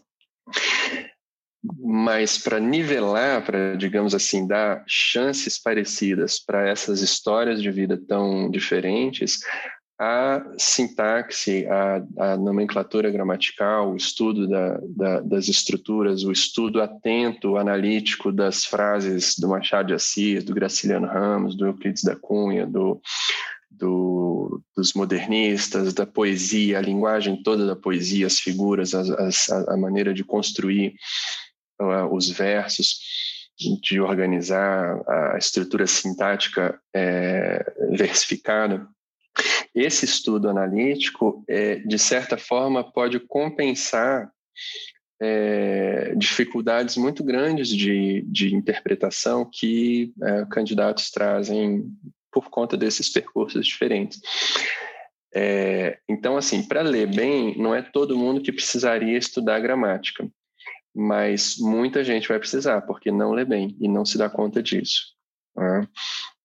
mas 1.64 2.38
para 2.38 2.60
nivelar, 2.60 3.44
para, 3.46 3.76
digamos 3.76 4.16
assim, 4.16 4.48
dar 4.48 4.84
chances 4.88 5.60
parecidas 5.62 6.40
para 6.40 6.68
essas 6.68 7.02
histórias 7.02 7.62
de 7.62 7.70
vida 7.70 8.00
tão 8.08 8.50
diferentes, 8.50 9.40
a 10.00 10.44
sintaxe, 10.58 11.68
a, 11.68 12.32
a 12.32 12.38
nomenclatura 12.38 13.12
gramatical, 13.12 13.92
o 13.92 13.96
estudo 13.96 14.48
da, 14.48 14.80
da, 14.84 15.22
das 15.22 15.48
estruturas, 15.48 16.24
o 16.24 16.32
estudo 16.32 16.82
atento, 16.82 17.56
analítico 17.56 18.32
das 18.32 18.66
frases 18.66 19.36
do 19.38 19.48
Machado 19.48 19.90
de 19.90 19.94
Assis, 19.94 20.44
do 20.44 20.56
Graciliano 20.56 21.06
Ramos, 21.06 21.56
do 21.56 21.68
Euclides 21.68 22.04
da 22.04 22.16
Cunha, 22.16 22.66
do, 22.66 23.00
do, 23.70 24.60
dos 24.76 24.94
modernistas, 24.94 25.94
da 25.94 26.08
poesia, 26.08 26.80
a 26.80 26.82
linguagem 26.82 27.44
toda 27.44 27.68
da 27.68 27.76
poesia, 27.76 28.26
as 28.26 28.40
figuras, 28.40 28.96
as, 28.96 29.08
as, 29.12 29.50
a 29.50 29.78
maneira 29.78 30.16
de 30.16 30.24
construir 30.24 30.96
os 32.12 32.30
versos, 32.30 33.00
de 33.82 34.00
organizar 34.00 35.02
a 35.08 35.38
estrutura 35.38 35.86
sintática 35.86 36.80
é, 36.94 37.64
versificada. 37.92 38.88
Esse 39.74 40.06
estudo 40.06 40.50
analítico, 40.50 41.44
é, 41.48 41.76
de 41.76 41.98
certa 42.00 42.38
forma, 42.38 42.92
pode 42.92 43.20
compensar 43.20 44.32
é, 45.22 46.16
dificuldades 46.16 46.98
muito 46.98 47.24
grandes 47.24 47.70
de, 47.70 48.24
de 48.24 48.56
interpretação 48.56 49.50
que 49.50 50.12
é, 50.22 50.46
candidatos 50.50 51.12
trazem 51.12 51.86
por 52.32 52.50
conta 52.50 52.76
desses 52.76 53.10
percursos 53.10 53.66
diferentes. 53.66 54.20
É, 55.34 56.00
então, 56.10 56.36
assim, 56.36 56.64
para 56.64 56.82
ler 56.82 57.08
bem, 57.08 57.58
não 57.58 57.74
é 57.74 57.82
todo 57.82 58.18
mundo 58.18 58.42
que 58.42 58.52
precisaria 58.52 59.18
estudar 59.18 59.60
gramática 59.60 60.28
mas 60.94 61.58
muita 61.58 62.04
gente 62.04 62.28
vai 62.28 62.38
precisar, 62.38 62.82
porque 62.82 63.12
não 63.12 63.32
lê 63.32 63.46
bem 63.46 63.76
e 63.80 63.88
não 63.88 64.06
se 64.06 64.18
dá 64.18 64.30
conta 64.30 64.62
disso. 64.62 65.14
Né? 65.56 65.88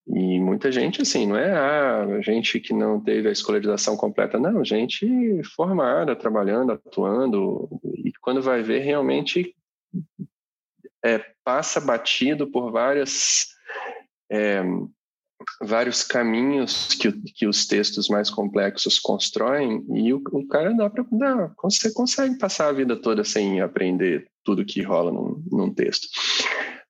E 0.08 0.38
muita 0.38 0.70
gente, 0.70 1.02
assim, 1.02 1.26
não 1.26 1.36
é 1.36 1.52
ah, 1.52 2.20
gente 2.22 2.60
que 2.60 2.72
não 2.72 3.00
teve 3.00 3.28
a 3.28 3.32
escolarização 3.32 3.96
completa, 3.96 4.38
não, 4.38 4.64
gente 4.64 5.42
formada, 5.56 6.14
trabalhando, 6.14 6.72
atuando, 6.72 7.68
e 7.82 8.12
quando 8.20 8.40
vai 8.40 8.62
ver, 8.62 8.80
realmente 8.80 9.52
é, 11.04 11.18
passa 11.44 11.80
batido 11.80 12.46
por 12.46 12.70
várias. 12.70 13.48
É, 14.30 14.62
vários 15.60 16.02
caminhos 16.02 16.94
que, 16.94 17.12
que 17.12 17.46
os 17.46 17.66
textos 17.66 18.08
mais 18.08 18.30
complexos 18.30 18.98
constroem 18.98 19.84
e 19.94 20.12
o, 20.12 20.20
o 20.32 20.46
cara 20.48 20.74
dá 20.74 20.88
para 20.90 21.04
você 21.62 21.92
consegue 21.92 22.38
passar 22.38 22.68
a 22.68 22.72
vida 22.72 22.96
toda 22.96 23.22
sem 23.22 23.60
aprender 23.60 24.26
tudo 24.46 24.64
que 24.64 24.80
rola 24.80 25.12
num, 25.12 25.42
num 25.50 25.74
texto. 25.74 26.08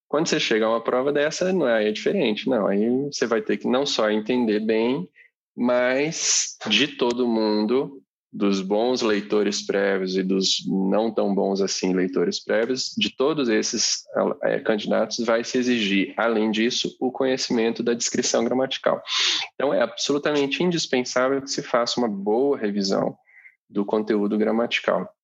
Quando 0.06 0.28
você 0.28 0.38
chega 0.38 0.66
a 0.66 0.70
uma 0.70 0.84
prova 0.84 1.12
dessa, 1.12 1.52
não 1.52 1.66
é, 1.66 1.88
é 1.88 1.92
diferente, 1.92 2.48
não. 2.48 2.66
Aí 2.68 2.86
você 3.06 3.26
vai 3.26 3.40
ter 3.40 3.56
que 3.56 3.66
não 3.66 3.84
só 3.84 4.10
entender 4.10 4.60
bem, 4.60 5.08
mas 5.56 6.56
de 6.68 6.86
todo 6.86 7.26
mundo 7.26 8.00
dos 8.32 8.60
bons 8.60 9.00
leitores 9.00 9.64
prévios 9.64 10.14
e 10.14 10.22
dos 10.22 10.58
não 10.66 11.10
tão 11.10 11.34
bons 11.34 11.62
assim 11.62 11.94
leitores 11.94 12.38
prévios, 12.38 12.92
de 12.96 13.08
todos 13.16 13.48
esses 13.48 14.04
é, 14.42 14.60
candidatos 14.60 15.25
vai 15.25 15.42
se 15.42 15.56
exigir, 15.56 16.12
além 16.18 16.50
disso, 16.50 16.94
o 17.00 17.10
conhecimento 17.10 17.82
da 17.82 17.94
descrição 17.94 18.44
gramatical. 18.44 19.02
Então, 19.54 19.72
é 19.72 19.80
absolutamente 19.80 20.62
indispensável 20.62 21.40
que 21.40 21.50
se 21.50 21.62
faça 21.62 21.98
uma 21.98 22.08
boa 22.08 22.58
revisão 22.58 23.16
do 23.70 23.86
conteúdo 23.86 24.36
gramatical. 24.36 25.15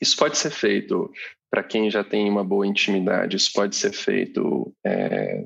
Isso 0.00 0.16
pode 0.16 0.38
ser 0.38 0.50
feito 0.50 1.10
para 1.50 1.62
quem 1.62 1.90
já 1.90 2.04
tem 2.04 2.28
uma 2.28 2.44
boa 2.44 2.66
intimidade, 2.66 3.36
isso 3.36 3.52
pode 3.52 3.74
ser 3.74 3.92
feito 3.92 4.72
é, 4.86 5.44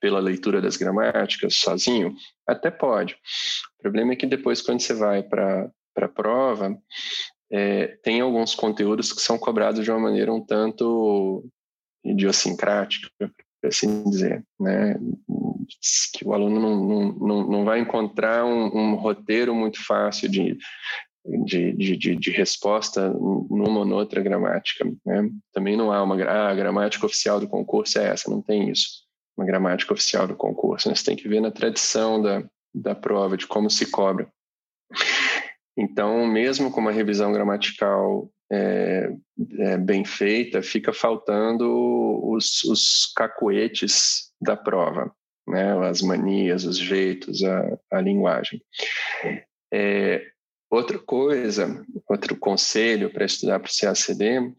pela 0.00 0.20
leitura 0.20 0.60
das 0.60 0.76
gramáticas 0.76 1.56
sozinho? 1.56 2.14
Até 2.46 2.70
pode. 2.70 3.14
O 3.78 3.82
problema 3.82 4.12
é 4.12 4.16
que 4.16 4.26
depois, 4.26 4.62
quando 4.62 4.80
você 4.80 4.94
vai 4.94 5.22
para 5.22 5.70
para 5.92 6.06
a 6.06 6.08
prova, 6.08 6.78
é, 7.50 7.98
tem 8.02 8.20
alguns 8.20 8.54
conteúdos 8.54 9.12
que 9.12 9.20
são 9.20 9.38
cobrados 9.38 9.84
de 9.84 9.90
uma 9.90 9.98
maneira 9.98 10.32
um 10.32 10.40
tanto 10.40 11.44
idiosincrática, 12.04 13.10
por 13.18 13.68
assim 13.68 14.04
dizer, 14.08 14.44
né? 14.58 14.94
Que 16.14 16.26
o 16.26 16.32
aluno 16.32 16.60
não, 16.60 17.12
não, 17.12 17.50
não 17.50 17.64
vai 17.64 17.80
encontrar 17.80 18.44
um, 18.44 18.66
um 18.74 18.94
roteiro 18.94 19.54
muito 19.54 19.84
fácil 19.84 20.28
de, 20.28 20.56
de, 21.44 21.72
de, 21.96 22.16
de, 22.16 22.30
resposta 22.30 23.10
numa 23.10 23.80
ou 23.80 23.84
noutra 23.84 24.22
gramática. 24.22 24.84
Né? 25.04 25.30
Também 25.52 25.76
não 25.76 25.92
há 25.92 26.02
uma 26.02 26.22
ah, 26.24 26.50
a 26.50 26.54
gramática 26.54 27.06
oficial 27.06 27.38
do 27.38 27.48
concurso 27.48 27.98
é 27.98 28.08
essa, 28.08 28.30
não 28.30 28.42
tem 28.42 28.70
isso, 28.70 29.04
uma 29.36 29.46
gramática 29.46 29.92
oficial 29.92 30.26
do 30.26 30.36
concurso. 30.36 30.88
Né? 30.88 30.94
Você 30.94 31.04
tem 31.04 31.16
que 31.16 31.28
ver 31.28 31.40
na 31.40 31.50
tradição 31.50 32.20
da, 32.20 32.42
da 32.74 32.94
prova, 32.94 33.36
de 33.36 33.46
como 33.46 33.70
se 33.70 33.86
cobra. 33.90 34.28
Então, 35.76 36.26
mesmo 36.26 36.70
com 36.70 36.80
uma 36.80 36.92
revisão 36.92 37.32
gramatical 37.32 38.30
é, 38.52 39.10
é, 39.58 39.78
bem 39.78 40.04
feita, 40.04 40.62
fica 40.62 40.92
faltando 40.92 41.64
os, 42.28 42.64
os 42.64 43.12
da 44.40 44.56
prova, 44.56 45.12
né? 45.46 45.88
as 45.88 46.02
manias, 46.02 46.64
os 46.64 46.76
jeitos, 46.76 47.42
a, 47.44 47.78
a 47.92 48.00
linguagem. 48.00 48.60
É, 49.72 50.26
outra 50.70 50.98
coisa, 50.98 51.84
outro 52.08 52.36
conselho 52.36 53.12
para 53.12 53.24
estudar 53.24 53.58
para 53.58 53.68
o 53.68 53.74
CACD 53.74 54.54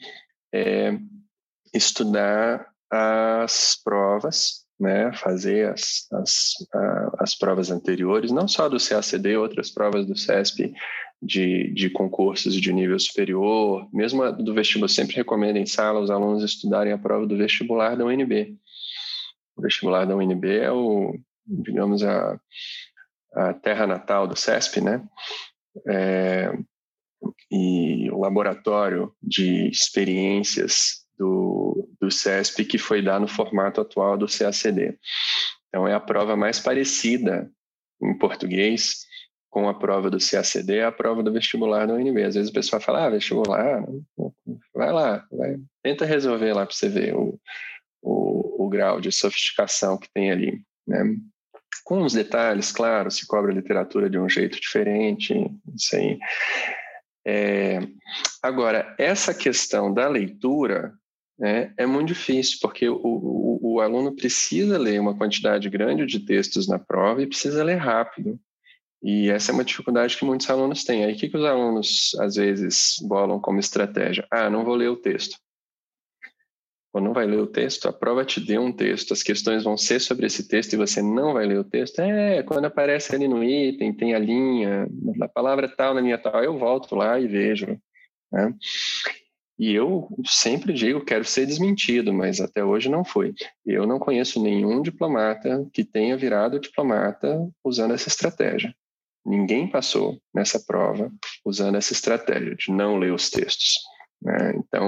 é 0.54 0.98
estudar 1.74 2.68
as 2.90 3.80
provas, 3.82 4.66
né, 4.78 5.14
fazer 5.14 5.70
as, 5.70 6.08
as, 6.12 6.54
as 7.20 7.36
provas 7.36 7.72
anteriores, 7.72 8.32
não 8.32 8.48
só 8.48 8.68
do 8.68 8.78
CACD, 8.78 9.38
outras 9.38 9.72
provas 9.72 10.06
do 10.06 10.18
CESP 10.18 10.74
de, 11.22 11.72
de 11.74 11.90
concursos 11.90 12.56
de 12.56 12.74
nível 12.74 13.00
superior, 13.00 13.88
mesmo 13.94 14.30
do 14.32 14.54
vestibular, 14.54 14.90
sempre 14.90 15.16
recomendo 15.16 15.58
em 15.58 15.66
sala 15.66 16.00
os 16.00 16.10
alunos 16.10 16.44
estudarem 16.44 16.92
a 16.92 16.98
prova 16.98 17.28
do 17.28 17.38
vestibular 17.38 17.96
da 17.96 18.04
UNB. 18.04 18.58
O 19.56 19.62
vestibular 19.62 20.06
da 20.06 20.16
UNB 20.16 20.46
é 20.58 20.72
o, 20.72 21.16
digamos, 21.46 22.04
a, 22.04 22.40
a 23.36 23.54
terra 23.54 23.86
natal 23.86 24.28
do 24.28 24.36
CESP, 24.36 24.82
né? 24.82 25.02
É, 25.88 26.52
e 27.52 28.10
o 28.12 28.20
laboratório 28.20 29.14
de 29.22 29.70
experiências 29.70 31.06
do, 31.18 31.90
do 32.00 32.10
CESP 32.10 32.66
que 32.66 32.78
foi 32.78 33.02
dar 33.02 33.20
no 33.20 33.28
formato 33.28 33.82
atual 33.82 34.18
do 34.18 34.26
CACD. 34.26 34.98
Então, 35.68 35.88
é 35.88 35.94
a 35.94 36.00
prova 36.00 36.36
mais 36.36 36.60
parecida 36.60 37.50
em 38.02 38.18
português 38.18 39.06
com 39.52 39.68
a 39.68 39.74
prova 39.74 40.10
do 40.10 40.18
CACD 40.18 40.78
é 40.78 40.86
a 40.86 40.92
prova 40.92 41.22
do 41.22 41.32
vestibular 41.32 41.86
da 41.86 41.94
UNB. 41.94 42.24
Às 42.24 42.36
vezes 42.36 42.50
o 42.50 42.54
pessoal 42.54 42.82
fala, 42.82 43.06
ah, 43.06 43.10
vestibular, 43.10 43.86
vai 44.74 44.94
lá, 44.94 45.28
vai, 45.30 45.58
tenta 45.84 46.06
resolver 46.06 46.54
lá 46.54 46.66
para 46.66 46.74
você 46.74 46.88
ver 46.88 47.14
o, 47.14 47.38
o, 48.02 48.66
o, 48.66 48.70
grau 48.70 49.02
de 49.02 49.12
sofisticação 49.12 49.98
que 49.98 50.10
tem 50.14 50.32
ali. 50.32 50.64
Né? 50.88 51.18
Com 51.84 52.04
os 52.04 52.14
detalhes, 52.14 52.72
claro, 52.72 53.10
se 53.10 53.26
cobra 53.26 53.54
literatura 53.54 54.10
de 54.10 54.18
um 54.18 54.30
jeito 54.30 54.60
diferente, 54.60 55.34
isso 55.76 55.96
aí. 55.96 56.20
É, 57.26 57.80
agora, 58.42 58.96
essa 58.98 59.34
questão 59.34 59.94
da 59.94 60.08
leitura 60.08 60.94
né, 61.38 61.74
é 61.78 61.86
muito 61.86 62.10
difícil, 62.10 62.60
porque 62.62 62.88
o, 62.88 63.00
o, 63.04 63.76
o 63.76 63.82
aluno 63.82 64.16
precisa 64.16 64.78
ler 64.78 65.00
uma 65.00 65.18
quantidade 65.18 65.70
grande 65.70 66.06
de 66.06 66.20
textos 66.20 66.68
na 66.68 66.78
prova 66.78 67.22
e 67.22 67.28
precisa 67.28 67.64
ler 67.64 67.78
rápido. 67.78 68.40
E 69.04 69.30
essa 69.30 69.52
é 69.52 69.54
uma 69.54 69.64
dificuldade 69.64 70.16
que 70.16 70.24
muitos 70.24 70.48
alunos 70.50 70.84
têm. 70.84 71.04
Aí, 71.04 71.14
o 71.14 71.18
que, 71.18 71.28
que 71.28 71.38
os 71.38 71.44
alunos, 71.44 72.12
às 72.20 72.36
vezes, 72.36 72.98
bolam 73.02 73.40
como 73.40 73.60
estratégia? 73.60 74.28
Ah, 74.30 74.50
não 74.50 74.64
vou 74.64 74.76
ler 74.76 74.90
o 74.90 74.96
texto. 74.96 75.38
Quando 76.92 77.06
não 77.06 77.14
vai 77.14 77.26
ler 77.26 77.40
o 77.40 77.48
texto, 77.48 77.88
a 77.88 77.94
prova 77.94 78.26
te 78.26 78.42
deu 78.42 78.62
um 78.62 78.72
texto, 78.72 79.14
as 79.14 79.24
questões 79.24 79.64
vão 79.64 79.78
ser 79.78 80.02
sobre 80.02 80.26
esse 80.26 80.48
texto 80.48 80.74
e 80.74 80.78
você 80.78 81.02
não 81.02 81.34
vai 81.34 81.46
ler 81.46 81.60
o 81.60 81.64
texto. 81.64 82.00
É, 82.00 82.44
quando 82.44 82.66
aparece 82.66 83.16
ali 83.16 83.30
no 83.30 83.42
item, 83.42 83.94
tem 83.94 84.14
a 84.14 84.20
linha, 84.20 84.88
a 85.22 85.28
palavra 85.28 85.70
tal 85.70 85.94
na 85.94 86.02
linha 86.02 86.18
tal, 86.18 86.44
eu 86.44 86.58
volto 86.58 86.94
lá 86.96 87.18
e 87.18 87.28
vejo. 87.28 87.80
Né? 88.30 88.54
E 89.58 89.74
eu 89.74 90.10
sempre 90.26 90.74
digo, 90.74 91.06
quero 91.06 91.24
ser 91.24 91.46
desmentido, 91.46 92.12
mas 92.12 92.42
até 92.42 92.66
hoje 92.66 92.90
não 92.90 93.06
foi. 93.06 93.34
Eu 93.66 93.86
não 93.86 94.00
conheço 94.00 94.42
nenhum 94.42 94.82
diplomata 94.82 95.66
que 95.72 95.86
tenha 95.86 96.18
virado 96.18 96.60
diplomata 96.60 97.48
usando 97.64 97.94
essa 97.94 98.10
estratégia. 98.10 98.76
Ninguém 99.26 99.70
passou 99.70 100.20
nessa 100.34 100.60
prova 100.60 101.12
usando 101.46 101.78
essa 101.78 101.94
estratégia 101.94 102.56
de 102.56 102.72
não 102.72 102.98
ler 102.98 103.14
os 103.14 103.30
textos. 103.30 103.76
Né? 104.22 104.54
Então, 104.56 104.88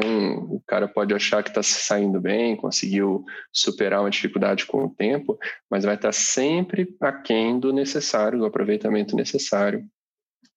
o 0.50 0.62
cara 0.67 0.88
pode 0.88 1.13
achar 1.13 1.43
que 1.43 1.50
está 1.50 1.63
saindo 1.63 2.22
bem, 2.22 2.56
conseguiu 2.56 3.26
superar 3.52 4.02
uma 4.02 4.10
dificuldade 4.10 4.65
com 4.65 4.86
o 4.86 4.89
tempo, 4.89 5.38
mas 5.69 5.84
vai 5.84 5.96
estar 5.96 6.10
tá 6.10 6.13
sempre 6.13 6.96
aquém 7.02 7.60
do 7.60 7.74
necessário, 7.74 8.39
do 8.39 8.46
aproveitamento 8.46 9.15
necessário 9.15 9.86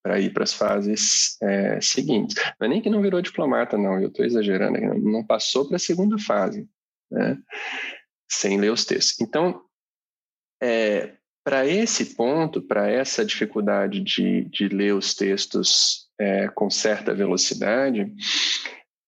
para 0.02 0.20
ir 0.20 0.32
para 0.32 0.44
as 0.44 0.52
fases 0.52 1.36
é, 1.42 1.80
seguintes. 1.80 2.36
Não 2.60 2.66
é 2.66 2.68
nem 2.68 2.80
que 2.80 2.90
não 2.90 3.02
virou 3.02 3.20
diplomata, 3.20 3.76
não, 3.76 4.00
eu 4.00 4.08
estou 4.08 4.24
exagerando, 4.24 4.78
não 5.00 5.24
passou 5.24 5.66
para 5.66 5.76
a 5.76 5.80
segunda 5.80 6.18
fase, 6.18 6.68
né? 7.10 7.38
sem 8.30 8.60
ler 8.60 8.70
os 8.70 8.84
textos. 8.84 9.20
Então, 9.20 9.62
é, 10.62 11.14
para 11.44 11.66
esse 11.66 12.14
ponto, 12.14 12.62
para 12.62 12.88
essa 12.88 13.24
dificuldade 13.24 14.00
de, 14.00 14.44
de 14.44 14.68
ler 14.68 14.94
os 14.94 15.14
textos 15.14 16.05
é, 16.18 16.48
com 16.48 16.70
certa 16.70 17.14
velocidade, 17.14 18.12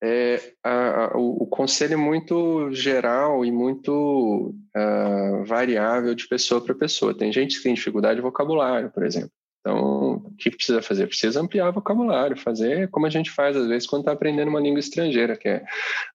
é, 0.03 0.53
a, 0.63 1.05
a, 1.05 1.17
o, 1.17 1.43
o, 1.43 1.47
conselho 1.47 1.95
é 1.95 1.97
muito 1.97 2.71
geral 2.73 3.45
e 3.45 3.51
muito 3.51 4.55
uh, 4.77 5.45
variável 5.45 6.15
de 6.15 6.29
pessoa 6.29 6.65
para 6.65 6.75
pessoa. 6.75 7.17
Tem 7.17 7.33
gente 7.33 7.57
que 7.57 7.65
tem 7.65 7.75
dificuldade 7.75 8.17
de 8.17 8.23
vocabulário, 8.23 8.91
por 8.91 9.05
exemplo. 9.05 9.33
Então, 9.61 10.15
o 10.25 10.35
que 10.39 10.51
precisa 10.51 10.81
fazer? 10.81 11.09
Precisa 11.09 11.41
ampliar 11.41 11.69
o 11.69 11.73
vocabulário, 11.73 12.37
fazer 12.37 12.89
como 12.91 13.07
a 13.07 13.11
gente 13.11 13.31
faz 13.31 13.57
às 13.57 13.67
vezes 13.67 13.89
quando 13.89 14.03
está 14.03 14.13
aprendendo 14.13 14.49
uma 14.49 14.61
língua 14.61 14.79
estrangeira, 14.79 15.37
que 15.37 15.49
é 15.49 15.65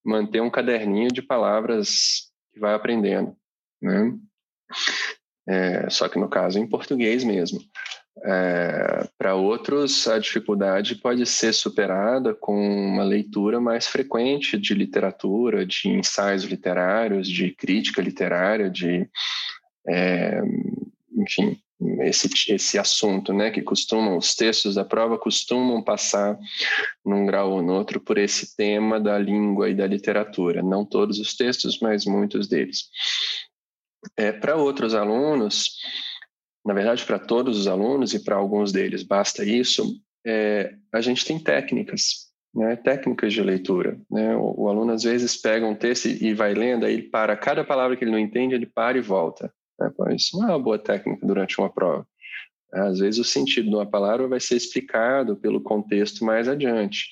manter 0.03 0.41
um 0.41 0.49
caderninho 0.49 1.09
de 1.09 1.21
palavras 1.21 2.31
que 2.53 2.59
vai 2.59 2.73
aprendendo. 2.73 3.35
Né? 3.81 4.13
é, 5.47 5.89
só 5.89 6.07
que 6.07 6.17
no 6.17 6.29
caso 6.29 6.57
em 6.57 6.67
português 6.67 7.23
mesmo. 7.23 7.59
É, 8.21 9.09
Para 9.17 9.35
outros, 9.35 10.07
a 10.07 10.19
dificuldade 10.19 10.95
pode 10.95 11.25
ser 11.25 11.53
superada 11.53 12.33
com 12.33 12.55
uma 12.55 13.03
leitura 13.03 13.59
mais 13.59 13.87
frequente 13.87 14.57
de 14.57 14.73
literatura, 14.73 15.65
de 15.65 15.89
ensaios 15.89 16.43
literários, 16.43 17.27
de 17.27 17.51
crítica 17.51 18.01
literária, 18.01 18.69
de, 18.69 19.09
é, 19.87 20.41
enfim, 21.17 21.57
esse, 22.01 22.29
esse 22.53 22.77
assunto, 22.77 23.33
né, 23.33 23.51
que 23.51 23.61
costumam, 23.61 24.17
os 24.17 24.35
textos 24.35 24.75
da 24.75 24.85
prova 24.85 25.17
costumam 25.17 25.81
passar 25.81 26.37
num 27.05 27.25
grau 27.25 27.51
ou 27.51 27.61
no 27.61 27.73
outro 27.73 27.99
por 27.99 28.17
esse 28.17 28.55
tema 28.55 28.99
da 28.99 29.17
língua 29.17 29.69
e 29.69 29.75
da 29.75 29.87
literatura. 29.87 30.61
Não 30.61 30.85
todos 30.85 31.19
os 31.19 31.35
textos, 31.35 31.79
mas 31.79 32.05
muitos 32.05 32.47
deles. 32.47 32.89
É, 34.17 34.31
para 34.31 34.55
outros 34.55 34.93
alunos, 34.93 35.77
na 36.65 36.73
verdade, 36.73 37.05
para 37.05 37.19
todos 37.19 37.59
os 37.59 37.67
alunos 37.67 38.13
e 38.13 38.23
para 38.23 38.35
alguns 38.35 38.71
deles, 38.71 39.03
basta 39.03 39.43
isso, 39.43 39.99
é, 40.25 40.73
a 40.93 41.01
gente 41.01 41.25
tem 41.25 41.37
técnicas, 41.37 42.31
né, 42.55 42.75
técnicas 42.77 43.33
de 43.33 43.41
leitura. 43.41 43.99
Né? 44.09 44.35
O, 44.35 44.63
o, 44.63 44.69
aluno, 44.69 44.93
às 44.93 45.03
vezes, 45.03 45.35
pega 45.35 45.65
um 45.65 45.75
texto 45.75 46.05
e, 46.05 46.27
e 46.27 46.33
vai 46.33 46.53
lendo, 46.53 46.85
aí 46.85 46.93
ele 46.93 47.03
para, 47.03 47.35
cada 47.35 47.63
palavra 47.63 47.97
que 47.97 48.03
ele 48.03 48.11
não 48.11 48.19
entende, 48.19 48.55
ele 48.55 48.65
para 48.65 48.97
e 48.97 49.01
volta. 49.01 49.53
Né? 49.79 49.91
Isso 50.15 50.37
não 50.37 50.47
é 50.47 50.51
uma 50.51 50.59
boa 50.59 50.79
técnica 50.79 51.25
durante 51.25 51.59
uma 51.59 51.69
prova. 51.69 52.07
Às 52.73 52.99
vezes 52.99 53.19
o 53.19 53.23
sentido 53.23 53.69
de 53.69 53.75
uma 53.75 53.85
palavra 53.85 54.27
vai 54.27 54.39
ser 54.39 54.55
explicado 54.55 55.35
pelo 55.35 55.61
contexto 55.61 56.25
mais 56.25 56.47
adiante. 56.47 57.07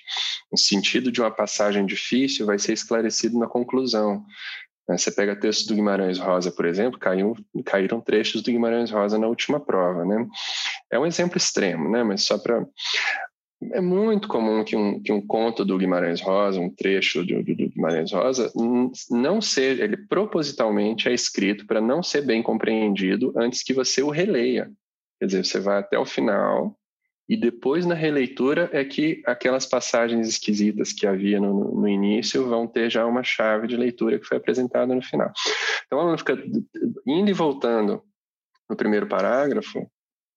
O 0.52 0.58
sentido 0.58 1.12
de 1.12 1.22
uma 1.22 1.30
passagem 1.30 1.86
difícil 1.86 2.48
vai 2.48 2.58
ser 2.58 2.74
esclarecido 2.74 3.38
na 3.38 3.48
conclusão. 3.48 4.26
Né? 4.92 4.98
Você 4.98 5.12
pega 5.12 5.36
texto 5.36 5.70
do 5.70 5.76
Guimarães 5.76 6.20
Rosa, 6.20 6.52
por 6.52 6.66
exemplo, 6.66 7.00
caiu, 7.00 7.36
caíram 7.66 8.02
trechos 8.02 8.42
do 8.42 8.52
Guimarães 8.52 8.92
Rosa 8.92 9.18
na 9.18 9.28
última 9.28 9.60
prova. 9.60 10.04
Né? 10.04 10.28
É 10.92 11.00
um 11.00 11.06
exemplo 11.06 11.38
extremo, 11.38 11.90
né? 11.90 12.04
mas 12.04 12.24
só 12.24 12.38
para 12.38 12.66
é 13.74 13.80
muito 13.80 14.28
comum 14.28 14.64
que 14.64 14.76
um, 14.76 15.00
que 15.00 15.14
um 15.14 15.22
conto 15.26 15.64
do 15.64 15.78
Guimarães 15.78 16.20
Rosa, 16.20 16.60
um 16.60 16.70
trecho 16.70 17.24
do, 17.24 17.44
do, 17.44 17.56
do 17.56 17.70
Guimarães 17.70 18.12
Rosa, 18.12 18.52
não 19.10 19.40
seja, 19.40 19.84
ele 19.84 19.96
propositalmente 19.96 21.08
é 21.08 21.14
escrito 21.14 21.68
para 21.68 21.80
não 21.80 22.02
ser 22.02 22.26
bem 22.26 22.42
compreendido 22.42 23.32
antes 23.38 23.62
que 23.62 23.72
você 23.72 24.02
o 24.02 24.10
releia. 24.10 24.72
Quer 25.20 25.28
dizer, 25.28 25.46
você 25.46 25.60
vai 25.60 25.78
até 25.78 26.00
o 26.00 26.06
final 26.06 26.76
e 27.32 27.38
depois 27.38 27.86
na 27.86 27.96
releitura 27.96 28.70
é 28.74 28.84
que 28.84 29.24
aquelas 29.26 29.66
passagens 29.66 30.28
esquisitas 30.28 30.92
que 30.92 31.08
havia 31.08 31.40
no, 31.40 31.80
no 31.80 31.88
início 31.88 32.46
vão 32.46 32.68
ter 32.68 32.92
já 32.92 33.06
uma 33.06 33.24
chave 33.24 33.68
de 33.68 33.78
leitura 33.78 34.20
que 34.20 34.26
foi 34.26 34.36
apresentada 34.36 34.94
no 34.94 35.02
final. 35.02 35.32
Então 35.86 35.98
o 35.98 36.02
aluno 36.02 36.18
fica 36.18 36.38
indo 37.08 37.30
e 37.30 37.34
voltando 37.34 38.04
no 38.70 38.76
primeiro 38.76 39.08
parágrafo, 39.08 39.80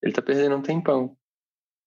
ele 0.01 0.11
está 0.11 0.21
perdendo 0.21 0.55
um 0.55 0.61
tempão. 0.61 1.17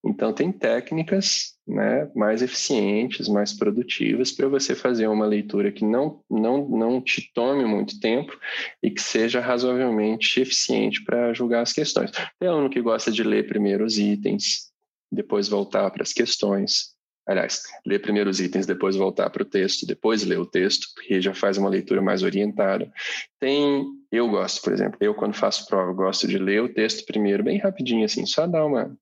Então, 0.04 0.32
tem 0.32 0.52
técnicas 0.52 1.54
né, 1.66 2.08
mais 2.14 2.40
eficientes, 2.40 3.28
mais 3.28 3.52
produtivas 3.52 4.30
para 4.30 4.46
você 4.46 4.74
fazer 4.74 5.08
uma 5.08 5.26
leitura 5.26 5.72
que 5.72 5.84
não, 5.84 6.22
não, 6.30 6.68
não 6.68 7.00
te 7.00 7.32
tome 7.34 7.64
muito 7.64 7.98
tempo 7.98 8.38
e 8.82 8.90
que 8.90 9.02
seja 9.02 9.40
razoavelmente 9.40 10.40
eficiente 10.40 11.02
para 11.02 11.32
julgar 11.34 11.62
as 11.62 11.72
questões. 11.72 12.12
Tem 12.38 12.48
aluno 12.48 12.70
que 12.70 12.80
gosta 12.80 13.10
de 13.10 13.24
ler 13.24 13.48
primeiro 13.48 13.84
os 13.84 13.98
itens, 13.98 14.67
depois 15.10 15.48
voltar 15.48 15.90
para 15.90 16.02
as 16.02 16.12
questões. 16.12 16.96
Aliás, 17.26 17.62
ler 17.86 18.00
primeiro 18.00 18.30
os 18.30 18.40
itens, 18.40 18.64
depois 18.64 18.96
voltar 18.96 19.28
para 19.28 19.42
o 19.42 19.46
texto, 19.46 19.86
depois 19.86 20.24
ler 20.24 20.38
o 20.38 20.46
texto, 20.46 20.88
porque 20.94 21.20
já 21.20 21.34
faz 21.34 21.58
uma 21.58 21.68
leitura 21.68 22.00
mais 22.00 22.22
orientada. 22.22 22.90
Tem, 23.38 23.84
eu 24.10 24.28
gosto, 24.30 24.62
por 24.62 24.72
exemplo, 24.72 24.96
eu 25.00 25.14
quando 25.14 25.34
faço 25.34 25.66
prova, 25.66 25.92
gosto 25.92 26.26
de 26.26 26.38
ler 26.38 26.62
o 26.62 26.72
texto 26.72 27.04
primeiro, 27.04 27.44
bem 27.44 27.58
rapidinho, 27.58 28.04
assim, 28.04 28.24
só 28.24 28.46
dar 28.46 28.64
uma 28.64 28.96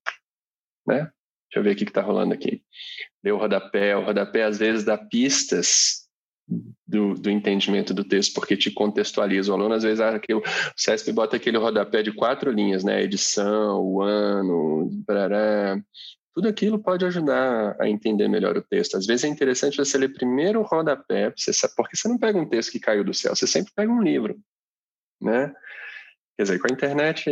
né? 0.87 1.11
Deixa 1.49 1.59
eu 1.59 1.63
ver 1.63 1.73
o 1.73 1.75
que 1.75 1.83
está 1.83 2.01
rolando 2.01 2.33
aqui. 2.33 2.63
Deu 3.21 3.35
o 3.35 3.39
rodapé, 3.39 3.95
o 3.95 4.03
rodapé 4.03 4.43
às 4.43 4.57
vezes 4.57 4.85
dá 4.85 4.97
pistas 4.97 6.07
do, 6.87 7.13
do, 7.15 7.29
entendimento 7.29 7.93
do 7.93 8.03
texto, 8.03 8.33
porque 8.33 8.55
te 8.55 8.71
contextualiza. 8.71 9.51
O 9.51 9.55
aluno, 9.55 9.75
às 9.75 9.83
vezes, 9.83 9.99
ah, 9.99 10.19
o 10.33 10.41
CESP 10.75 11.11
bota 11.11 11.35
aquele 11.35 11.57
rodapé 11.57 12.01
de 12.01 12.13
quatro 12.13 12.51
linhas, 12.51 12.83
né? 12.83 13.03
Edição, 13.03 13.81
o 13.81 14.01
ano, 14.01 14.89
barará. 15.05 15.77
Tudo 16.33 16.47
aquilo 16.47 16.79
pode 16.79 17.03
ajudar 17.03 17.75
a 17.79 17.89
entender 17.89 18.27
melhor 18.27 18.55
o 18.55 18.61
texto. 18.61 18.95
Às 18.95 19.05
vezes 19.05 19.25
é 19.25 19.27
interessante 19.27 19.77
você 19.77 19.97
ler 19.97 20.13
primeiro 20.13 20.61
o 20.61 20.63
rodapé, 20.63 21.33
porque 21.75 21.97
você 21.97 22.07
não 22.07 22.17
pega 22.17 22.39
um 22.39 22.47
texto 22.47 22.71
que 22.71 22.79
caiu 22.79 23.03
do 23.03 23.13
céu, 23.13 23.35
você 23.35 23.47
sempre 23.47 23.73
pega 23.75 23.91
um 23.91 24.01
livro, 24.01 24.37
né? 25.19 25.51
Quer 26.37 26.43
dizer, 26.43 26.59
com 26.59 26.67
a 26.69 26.73
internet 26.73 27.27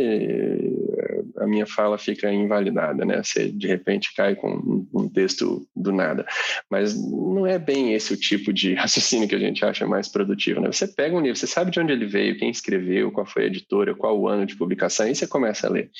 minha 1.46 1.66
fala 1.66 1.98
fica 1.98 2.32
invalidada, 2.32 3.04
né? 3.04 3.22
Você 3.22 3.50
de 3.50 3.66
repente 3.66 4.14
cai 4.14 4.34
com 4.34 4.86
um 4.92 5.08
texto 5.08 5.66
do 5.74 5.92
nada. 5.92 6.26
Mas 6.70 6.94
não 6.94 7.46
é 7.46 7.58
bem 7.58 7.94
esse 7.94 8.12
o 8.12 8.16
tipo 8.16 8.52
de 8.52 8.74
raciocínio 8.74 9.28
que 9.28 9.34
a 9.34 9.38
gente 9.38 9.64
acha 9.64 9.86
mais 9.86 10.08
produtivo, 10.08 10.60
né? 10.60 10.70
Você 10.72 10.86
pega 10.88 11.16
um 11.16 11.20
livro, 11.20 11.36
você 11.36 11.46
sabe 11.46 11.70
de 11.70 11.80
onde 11.80 11.92
ele 11.92 12.06
veio, 12.06 12.38
quem 12.38 12.50
escreveu, 12.50 13.10
qual 13.12 13.26
foi 13.26 13.44
a 13.44 13.46
editora, 13.46 13.94
qual 13.94 14.18
o 14.18 14.28
ano 14.28 14.46
de 14.46 14.56
publicação, 14.56 15.08
e 15.08 15.14
você 15.14 15.26
começa 15.26 15.66
a 15.66 15.70
ler. 15.70 15.90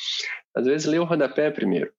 Às 0.54 0.66
vezes 0.66 0.86
lê 0.86 0.98
o 0.98 1.04
rodapé 1.04 1.50
primeiro. 1.50 1.90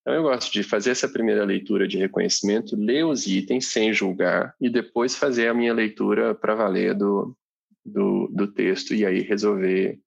Então, 0.00 0.14
eu 0.14 0.22
gosto 0.22 0.52
de 0.52 0.62
fazer 0.62 0.90
essa 0.90 1.08
primeira 1.08 1.44
leitura 1.44 1.86
de 1.86 1.98
reconhecimento, 1.98 2.76
ler 2.76 3.04
os 3.04 3.26
itens 3.26 3.66
sem 3.66 3.92
julgar 3.92 4.54
e 4.60 4.70
depois 4.70 5.14
fazer 5.14 5.48
a 5.48 5.54
minha 5.54 5.74
leitura 5.74 6.34
para 6.34 6.54
valer 6.54 6.94
do, 6.94 7.36
do, 7.84 8.28
do 8.32 8.46
texto 8.46 8.94
e 8.94 9.04
aí 9.04 9.20
resolver 9.20 9.98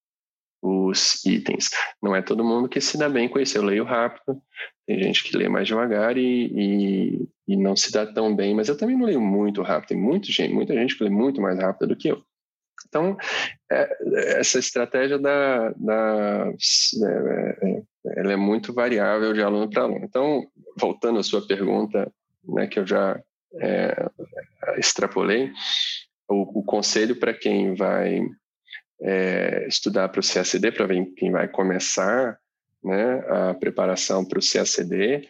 os 0.62 1.24
itens. 1.26 1.70
Não 2.02 2.16
é 2.16 2.22
todo 2.22 2.44
mundo 2.44 2.70
que 2.70 2.82
se 2.82 2.98
dá 2.98 3.10
bem 3.10 3.30
com 3.30 3.40
isso. 3.40 3.58
Eu 3.58 3.64
leio 3.64 3.84
rápido, 3.84 4.42
tem 4.86 5.02
gente 5.02 5.24
que 5.24 5.38
lê 5.38 5.48
mais 5.48 5.68
devagar 5.68 6.18
e, 6.18 6.52
e, 6.54 7.30
e 7.48 7.58
não 7.58 7.76
se 7.76 7.92
dá 7.92 8.06
tão 8.06 8.36
bem, 8.36 8.54
mas 8.56 8.68
eu 8.68 8.78
também 8.78 8.98
não 8.98 9.06
leio 9.06 9.22
muito 9.22 9.62
rápido. 9.62 9.90
Tem 9.90 9.98
muita 9.98 10.32
gente, 10.32 10.54
muita 10.54 10.74
gente 10.74 10.98
que 10.98 11.04
lê 11.04 11.10
muito 11.10 11.42
mais 11.42 11.60
rápido 11.60 11.90
do 11.90 11.96
que 11.96 12.10
eu. 12.10 12.24
Então, 12.88 13.18
é, 13.72 14.40
essa 14.40 14.58
estratégia 14.58 15.20
da, 15.20 15.70
da 15.72 16.52
é, 16.52 17.68
é, 17.68 17.82
ela 18.18 18.34
é 18.34 18.36
muito 18.36 18.74
variável 18.74 19.34
de 19.34 19.42
aluno 19.42 19.70
para 19.70 19.84
aluno. 19.84 20.04
Então, 20.04 20.48
voltando 20.78 21.20
à 21.20 21.24
sua 21.24 21.46
pergunta, 21.46 22.12
né, 22.44 22.68
que 22.68 22.80
eu 22.80 22.88
já 22.88 23.22
é, 23.62 24.06
extrapolei, 24.78 25.52
o, 26.28 26.60
o 26.60 26.64
conselho 26.64 27.16
para 27.16 27.34
quem 27.34 27.76
vai 27.76 28.22
é, 29.02 29.66
estudar 29.68 30.10
para 30.10 30.20
o 30.20 30.24
CACD, 30.24 30.72
para 30.72 30.88
quem 31.16 31.32
vai 31.32 31.48
começar 31.48 32.38
né, 32.84 33.24
a 33.28 33.54
preparação 33.54 34.26
para 34.26 34.40
o 34.40 34.42
CACD, 34.42 35.28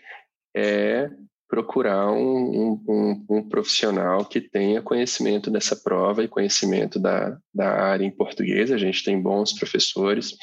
é 0.55 1.09
procurar 1.47 2.11
um, 2.11 2.79
um, 2.87 3.25
um, 3.27 3.49
profissional 3.49 4.23
que 4.23 4.39
tenha 4.39 4.83
conhecimento 4.83 5.49
dessa 5.49 5.75
prova 5.75 6.23
e 6.23 6.27
conhecimento 6.27 6.99
da, 6.99 7.35
da 7.51 7.71
área 7.71 8.05
em 8.05 8.11
português. 8.11 8.71
A 8.71 8.77
gente 8.77 9.03
tem 9.03 9.19
bons 9.19 9.53
professores 9.53 10.35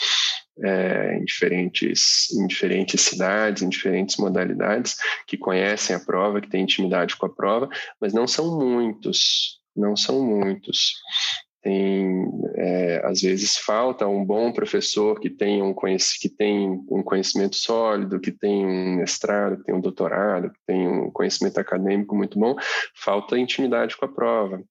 é, 0.64 1.16
em, 1.16 1.24
diferentes, 1.24 2.32
em 2.32 2.46
diferentes 2.48 3.00
cidades, 3.02 3.62
em 3.62 3.68
diferentes 3.68 4.16
modalidades, 4.16 4.96
que 5.28 5.36
conhecem 5.36 5.94
a 5.94 6.00
prova, 6.00 6.40
que 6.40 6.50
têm 6.50 6.62
intimidade 6.62 7.14
com 7.16 7.26
a 7.26 7.32
prova, 7.32 7.68
mas 8.00 8.12
não 8.12 8.26
são 8.26 8.58
muitos, 8.58 9.60
não 9.76 9.94
são 9.94 10.20
muitos 10.24 10.94
tem 11.66 12.30
é, 12.54 13.02
às 13.04 13.20
vezes 13.20 13.56
falta 13.56 14.06
um 14.06 14.24
bom 14.24 14.52
professor 14.52 15.18
que 15.18 15.28
tem 15.28 15.60
um, 15.60 15.74
que 15.74 16.28
tem 16.28 16.68
um 16.88 17.02
conhecimento 17.02 17.56
sólido, 17.56 18.20
que 18.20 18.30
tem 18.30 18.64
um 18.64 18.96
mestrado, 18.98 19.56
que 19.58 19.64
tem 19.64 19.74
um 19.74 19.80
doutorado, 19.80 20.52
que 20.52 20.60
tem 20.64 20.86
um 20.86 21.10
conhecimento 21.10 21.58
acadêmico 21.58 22.14
muito 22.14 22.38
bom, 22.38 22.54
falta 22.94 23.36
intimidade 23.36 23.96
com 23.96 24.04
a 24.04 24.08
prova. 24.08 24.62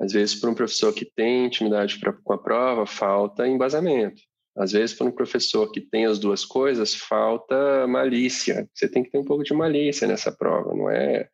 Às 0.00 0.14
vezes, 0.14 0.34
para 0.34 0.48
um 0.48 0.54
professor 0.54 0.90
que 0.94 1.04
tem 1.04 1.44
intimidade 1.44 2.00
pra, 2.00 2.14
com 2.14 2.32
a 2.32 2.38
prova, 2.38 2.86
falta 2.86 3.46
embasamento. 3.46 4.22
Às 4.56 4.72
vezes, 4.72 4.96
para 4.96 5.06
um 5.06 5.12
professor 5.12 5.70
que 5.70 5.82
tem 5.82 6.06
as 6.06 6.18
duas 6.18 6.46
coisas, 6.46 6.94
falta 6.94 7.86
malícia. 7.86 8.66
Você 8.72 8.88
tem 8.88 9.02
que 9.02 9.10
ter 9.10 9.18
um 9.18 9.24
pouco 9.24 9.44
de 9.44 9.52
malícia 9.52 10.08
nessa 10.08 10.32
prova, 10.32 10.74
não 10.74 10.88
é, 10.88 11.28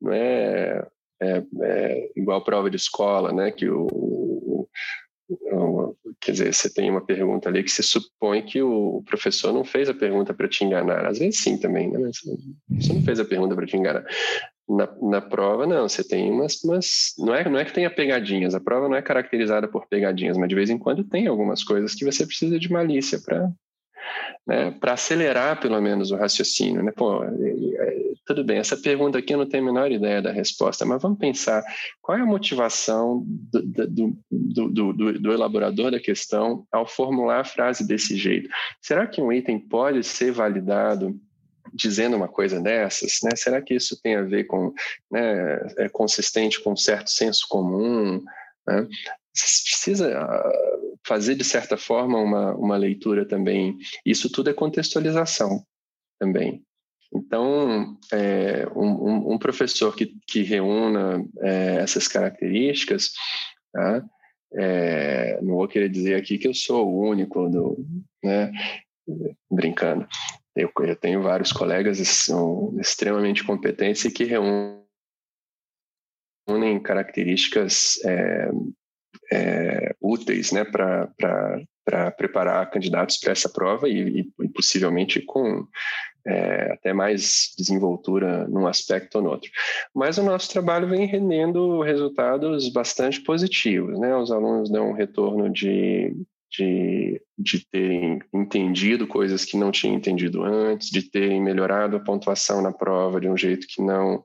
não 0.00 0.12
é 0.12 0.86
é, 1.24 1.42
é, 1.62 2.10
igual 2.16 2.42
prova 2.42 2.68
de 2.68 2.76
escola, 2.76 3.32
né? 3.32 3.50
Que 3.50 3.68
o, 3.68 3.86
dizer, 6.34 6.54
você 6.54 6.72
tem 6.72 6.90
uma 6.90 7.04
pergunta 7.04 7.48
ali 7.48 7.62
que 7.62 7.70
se 7.70 7.82
supõe 7.82 8.42
que 8.42 8.62
o 8.62 9.02
professor 9.06 9.52
não 9.52 9.64
fez 9.64 9.88
a 9.88 9.94
pergunta 9.94 10.34
para 10.34 10.48
te 10.48 10.64
enganar. 10.64 11.06
Às 11.06 11.18
vezes 11.18 11.40
sim 11.40 11.58
também, 11.58 11.90
né? 11.90 11.98
Mas 11.98 12.18
você 12.68 12.92
não 12.92 13.02
fez 13.02 13.18
a 13.18 13.24
pergunta 13.24 13.54
para 13.54 13.66
te 13.66 13.76
enganar. 13.76 14.04
Na, 14.68 14.88
na 15.02 15.20
prova, 15.20 15.66
não, 15.66 15.88
você 15.88 16.02
tem 16.02 16.30
umas, 16.30 16.62
umas. 16.64 17.14
não, 17.18 17.34
é, 17.34 17.48
não 17.48 17.58
é 17.58 17.64
que 17.64 17.72
tenha 17.72 17.90
pegadinhas, 17.90 18.54
a 18.54 18.60
prova 18.60 18.88
não 18.88 18.96
é 18.96 19.02
caracterizada 19.02 19.68
por 19.68 19.86
pegadinhas, 19.86 20.38
mas 20.38 20.48
de 20.48 20.54
vez 20.54 20.70
em 20.70 20.78
quando 20.78 21.04
tem 21.04 21.26
algumas 21.26 21.62
coisas 21.62 21.94
que 21.94 22.04
você 22.04 22.26
precisa 22.26 22.58
de 22.58 22.72
malícia 22.72 23.20
para 23.22 23.52
né, 24.46 24.70
para 24.72 24.92
acelerar 24.92 25.60
pelo 25.60 25.80
menos 25.80 26.10
o 26.10 26.16
raciocínio. 26.16 26.82
Né? 26.82 26.92
Pô, 26.92 27.22
tudo 28.26 28.42
bem, 28.42 28.58
essa 28.58 28.76
pergunta 28.76 29.18
aqui 29.18 29.34
eu 29.34 29.38
não 29.38 29.48
tenho 29.48 29.62
a 29.62 29.66
menor 29.66 29.92
ideia 29.92 30.22
da 30.22 30.32
resposta, 30.32 30.84
mas 30.84 31.02
vamos 31.02 31.18
pensar 31.18 31.62
qual 32.00 32.16
é 32.16 32.20
a 32.22 32.26
motivação 32.26 33.22
do, 33.26 33.62
do, 33.62 34.18
do, 34.30 34.92
do, 34.92 35.20
do 35.20 35.32
elaborador 35.32 35.90
da 35.90 36.00
questão 36.00 36.66
ao 36.72 36.86
formular 36.86 37.40
a 37.40 37.44
frase 37.44 37.86
desse 37.86 38.16
jeito. 38.16 38.48
Será 38.80 39.06
que 39.06 39.20
um 39.20 39.32
item 39.32 39.58
pode 39.58 40.02
ser 40.02 40.32
validado 40.32 41.14
dizendo 41.72 42.16
uma 42.16 42.28
coisa 42.28 42.60
dessas, 42.60 43.18
né? 43.22 43.30
Será 43.34 43.60
que 43.60 43.74
isso 43.74 44.00
tem 44.00 44.14
a 44.14 44.22
ver 44.22 44.44
com, 44.44 44.72
né, 45.10 45.60
é 45.76 45.88
consistente 45.88 46.62
com 46.62 46.72
um 46.72 46.76
certo 46.76 47.10
senso 47.10 47.46
comum? 47.48 48.22
Né? 48.66 48.86
precisa 49.34 50.16
ah, 50.16 50.52
fazer, 51.04 51.34
de 51.34 51.44
certa 51.44 51.76
forma, 51.76 52.18
uma, 52.18 52.54
uma 52.54 52.76
leitura 52.76 53.26
também. 53.26 53.76
Isso 54.06 54.30
tudo 54.30 54.50
é 54.50 54.54
contextualização 54.54 55.64
também. 56.20 56.64
Então, 57.14 57.96
é, 58.12 58.66
um, 58.74 59.34
um, 59.34 59.38
professor 59.38 59.94
que, 59.94 60.16
que 60.26 60.42
reúna 60.42 61.24
é, 61.40 61.76
essas 61.76 62.08
características, 62.08 63.12
tá? 63.72 64.04
é, 64.54 65.40
não 65.42 65.56
vou 65.56 65.68
querer 65.68 65.88
dizer 65.88 66.14
aqui 66.14 66.38
que 66.38 66.48
eu 66.48 66.54
sou 66.54 66.88
o 66.88 67.08
único, 67.08 67.48
do, 67.48 67.84
né? 68.22 68.52
brincando. 69.50 70.06
Eu, 70.56 70.70
eu 70.80 70.96
tenho 70.96 71.22
vários 71.22 71.52
colegas 71.52 71.98
que 71.98 72.04
são 72.04 72.74
extremamente 72.80 73.44
competentes 73.44 74.04
e 74.04 74.10
que 74.10 74.24
reúnem 74.24 74.80
características 76.82 77.98
é, 78.04 78.50
é, 79.32 79.96
úteis 80.00 80.52
né, 80.52 80.64
para 80.64 82.10
preparar 82.16 82.70
candidatos 82.70 83.18
para 83.18 83.32
essa 83.32 83.48
prova 83.48 83.88
e, 83.88 84.20
e, 84.20 84.32
e 84.44 84.48
possivelmente 84.48 85.20
com 85.20 85.66
é, 86.26 86.72
até 86.72 86.92
mais 86.92 87.52
desenvoltura 87.56 88.48
num 88.48 88.66
aspecto 88.66 89.16
ou 89.16 89.22
no 89.22 89.30
outro. 89.30 89.50
Mas 89.94 90.18
o 90.18 90.22
nosso 90.22 90.50
trabalho 90.50 90.88
vem 90.88 91.06
rendendo 91.06 91.82
resultados 91.82 92.68
bastante 92.68 93.20
positivos. 93.20 93.98
Né? 93.98 94.16
Os 94.16 94.30
alunos 94.30 94.70
dão 94.70 94.90
um 94.90 94.94
retorno 94.94 95.50
de, 95.50 96.16
de, 96.50 97.20
de 97.38 97.66
terem 97.66 98.20
entendido 98.32 99.06
coisas 99.06 99.44
que 99.44 99.56
não 99.56 99.70
tinham 99.70 99.96
entendido 99.96 100.42
antes, 100.42 100.88
de 100.88 101.02
terem 101.02 101.42
melhorado 101.42 101.96
a 101.96 102.00
pontuação 102.00 102.62
na 102.62 102.72
prova 102.72 103.20
de 103.20 103.28
um 103.28 103.36
jeito 103.36 103.66
que 103.66 103.82
não 103.82 104.24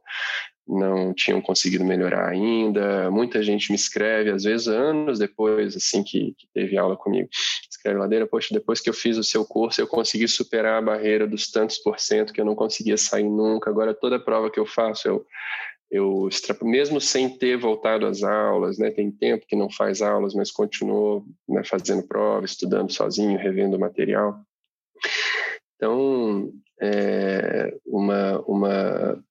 não 0.69 1.13
tinham 1.13 1.41
conseguido 1.41 1.83
melhorar 1.83 2.29
ainda. 2.29 3.09
Muita 3.09 3.41
gente 3.41 3.71
me 3.71 3.75
escreve, 3.75 4.29
às 4.29 4.43
vezes 4.43 4.67
anos 4.67 5.17
depois, 5.17 5.75
assim, 5.75 6.03
que, 6.03 6.35
que, 6.37 6.47
teve 6.53 6.77
aula 6.77 6.95
comigo. 6.95 7.27
Escreve 7.69 7.97
Ladeira, 7.97 8.27
poxa, 8.27 8.53
depois 8.53 8.79
que 8.79 8.89
eu 8.89 8.93
fiz 8.93 9.17
o 9.17 9.23
seu 9.23 9.43
curso, 9.43 9.81
eu 9.81 9.87
consegui 9.87 10.27
superar 10.27 10.77
a 10.77 10.81
barreira 10.81 11.25
dos 11.25 11.49
tantos 11.49 11.79
por 11.79 11.99
cento 11.99 12.31
que 12.31 12.39
eu 12.39 12.45
não 12.45 12.53
conseguia 12.53 12.97
sair 12.97 13.27
nunca. 13.27 13.69
Agora, 13.69 13.95
toda 13.95 14.19
prova 14.19 14.51
que 14.51 14.59
eu 14.59 14.65
faço, 14.65 15.07
eu, 15.07 15.25
eu 15.89 16.29
mesmo 16.61 17.01
sem 17.01 17.27
ter 17.27 17.57
voltado 17.57 18.05
às 18.05 18.21
aulas, 18.21 18.77
né, 18.77 18.91
tem 18.91 19.09
tempo 19.09 19.47
que 19.47 19.55
não 19.55 19.71
faz 19.71 20.03
aulas, 20.03 20.35
mas 20.35 20.51
continuou 20.51 21.25
né, 21.47 21.63
fazendo 21.63 22.07
prova, 22.07 22.45
estudando 22.45 22.91
sozinho, 22.91 23.39
revendo 23.39 23.75
o 23.75 23.79
material. 23.79 24.39
Então, 25.75 26.51
é 26.79 27.73
uma, 27.85 28.39
uma 28.45 29.15
um, 29.15 29.28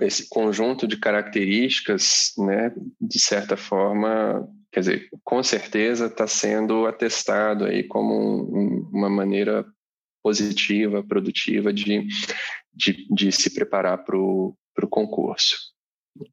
esse 0.00 0.28
conjunto 0.28 0.86
de 0.86 0.96
características, 0.96 2.32
né, 2.38 2.72
de 3.00 3.20
certa 3.20 3.56
forma, 3.56 4.48
quer 4.72 4.80
dizer, 4.80 5.08
com 5.22 5.42
certeza 5.42 6.06
está 6.06 6.26
sendo 6.26 6.86
atestado 6.86 7.64
aí 7.64 7.84
como 7.84 8.14
um, 8.14 8.88
uma 8.92 9.08
maneira 9.08 9.64
positiva, 10.22 11.02
produtiva 11.02 11.72
de, 11.72 12.06
de, 12.74 13.06
de 13.14 13.32
se 13.32 13.54
preparar 13.54 14.04
para 14.04 14.16
o 14.16 14.56
concurso. 14.90 15.56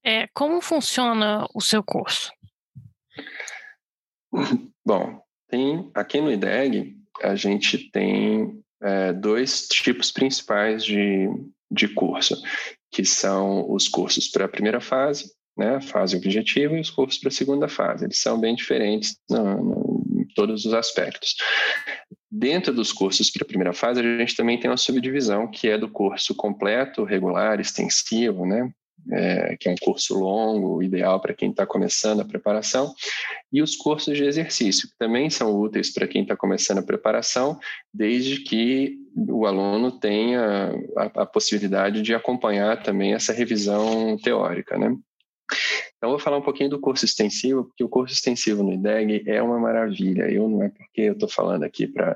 É, 0.04 0.28
como 0.34 0.60
funciona 0.62 1.48
o 1.54 1.62
seu 1.62 1.84
curso? 1.84 2.32
Bom, 4.86 5.22
tem 5.48 5.90
aqui 5.94 6.20
no 6.20 6.32
IDEG 6.32 6.98
a 7.22 7.36
gente 7.36 7.90
tem 7.92 8.62
é, 8.82 9.14
dois 9.14 9.68
tipos 9.68 10.12
principais 10.12 10.84
de, 10.84 11.28
de 11.72 11.88
curso, 11.88 12.36
que 12.92 13.06
são 13.06 13.70
os 13.72 13.88
cursos 13.88 14.28
para 14.28 14.46
a 14.46 14.50
primeira 14.50 14.80
fase, 14.80 15.32
né, 15.58 15.82
fase 15.82 16.16
objetiva, 16.16 16.76
e 16.76 16.82
os 16.82 16.90
cursos 16.90 17.20
para 17.20 17.30
a 17.30 17.32
segunda 17.32 17.68
fase. 17.68 18.06
Eles 18.06 18.20
são 18.20 18.40
bem 18.40 18.56
diferentes 18.56 19.18
no, 19.30 19.64
no, 19.64 20.22
em 20.22 20.28
todos 20.36 20.66
os 20.66 20.74
aspectos. 20.74 21.36
Dentro 22.30 22.74
dos 22.74 22.94
cursos 22.94 23.32
para 23.32 23.44
a 23.44 23.48
primeira 23.48 23.74
fase, 23.74 24.00
a 24.00 24.18
gente 24.20 24.36
também 24.36 24.60
tem 24.60 24.70
uma 24.70 24.78
subdivisão, 24.78 25.50
que 25.50 25.68
é 25.68 25.78
do 25.78 25.90
curso 25.90 26.36
completo, 26.36 27.04
regular, 27.04 27.60
extensivo, 27.60 28.46
né, 28.46 28.70
é, 29.12 29.56
que 29.58 29.70
é 29.70 29.72
um 29.72 29.78
curso 29.82 30.16
longo, 30.16 30.82
ideal 30.82 31.20
para 31.20 31.34
quem 31.34 31.52
está 31.52 31.66
começando 31.66 32.22
a 32.22 32.26
preparação, 32.26 32.94
e 33.52 33.62
os 33.62 33.76
cursos 33.76 34.18
de 34.18 34.24
exercício, 34.24 34.90
que 34.90 34.98
também 34.98 35.30
são 35.30 35.56
úteis 35.56 35.94
para 35.94 36.08
quem 36.08 36.24
está 36.24 36.36
começando 36.36 36.80
a 36.80 36.84
preparação, 36.84 37.60
desde 37.94 38.42
que 38.42 38.98
o 39.16 39.46
aluno 39.46 39.92
tenha 39.92 40.74
a, 40.98 41.22
a, 41.22 41.26
possibilidade 41.26 42.02
de 42.02 42.14
acompanhar 42.14 42.84
também 42.84 43.14
essa 43.14 43.34
revisão 43.34 44.18
teórica, 44.18 44.78
né? 44.78 44.96
Então, 45.98 46.12
vou 46.12 46.20
falar 46.20 46.38
um 46.38 46.44
pouquinho 46.44 46.70
do 46.70 46.80
curso 46.80 47.06
extensivo, 47.06 47.66
porque 47.66 47.84
o 47.84 47.90
curso 47.90 48.14
extensivo 48.14 48.62
no 48.62 48.74
IDEG 48.74 49.24
é 49.26 49.42
uma 49.42 49.58
maravilha. 49.58 50.30
Eu 50.30 50.48
não 50.48 50.62
é 50.62 50.70
porque 50.70 51.02
eu 51.02 51.14
estou 51.14 51.28
falando 51.28 51.64
aqui 51.64 51.88
para 51.88 52.16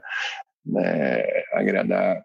né, 0.64 1.24
agradar 1.54 2.24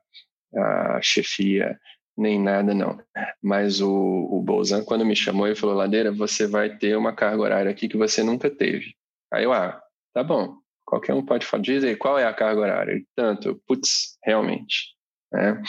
a 0.54 1.00
chefia 1.02 1.78
nem 2.16 2.40
nada, 2.40 2.72
não. 2.72 2.98
Mas 3.42 3.80
o, 3.80 3.90
o 3.90 4.40
Bolzan, 4.42 4.84
quando 4.84 5.04
me 5.04 5.14
chamou, 5.14 5.46
ele 5.46 5.56
falou: 5.56 5.76
Ladeira, 5.76 6.10
você 6.10 6.46
vai 6.46 6.76
ter 6.76 6.96
uma 6.96 7.14
carga 7.14 7.42
horária 7.42 7.70
aqui 7.70 7.88
que 7.88 7.96
você 7.96 8.22
nunca 8.22 8.50
teve. 8.50 8.94
Aí 9.32 9.44
eu, 9.44 9.52
ah, 9.52 9.80
tá 10.14 10.24
bom. 10.24 10.56
Qualquer 10.84 11.14
um 11.14 11.24
pode 11.24 11.44
falar, 11.44 11.62
diz 11.62 11.82
aí, 11.82 11.96
qual 11.96 12.18
é 12.18 12.24
a 12.24 12.32
carga 12.32 12.60
horária? 12.60 13.02
Tanto, 13.16 13.60
putz, 13.66 14.16
realmente. 14.24 14.94
Né? 15.32 15.60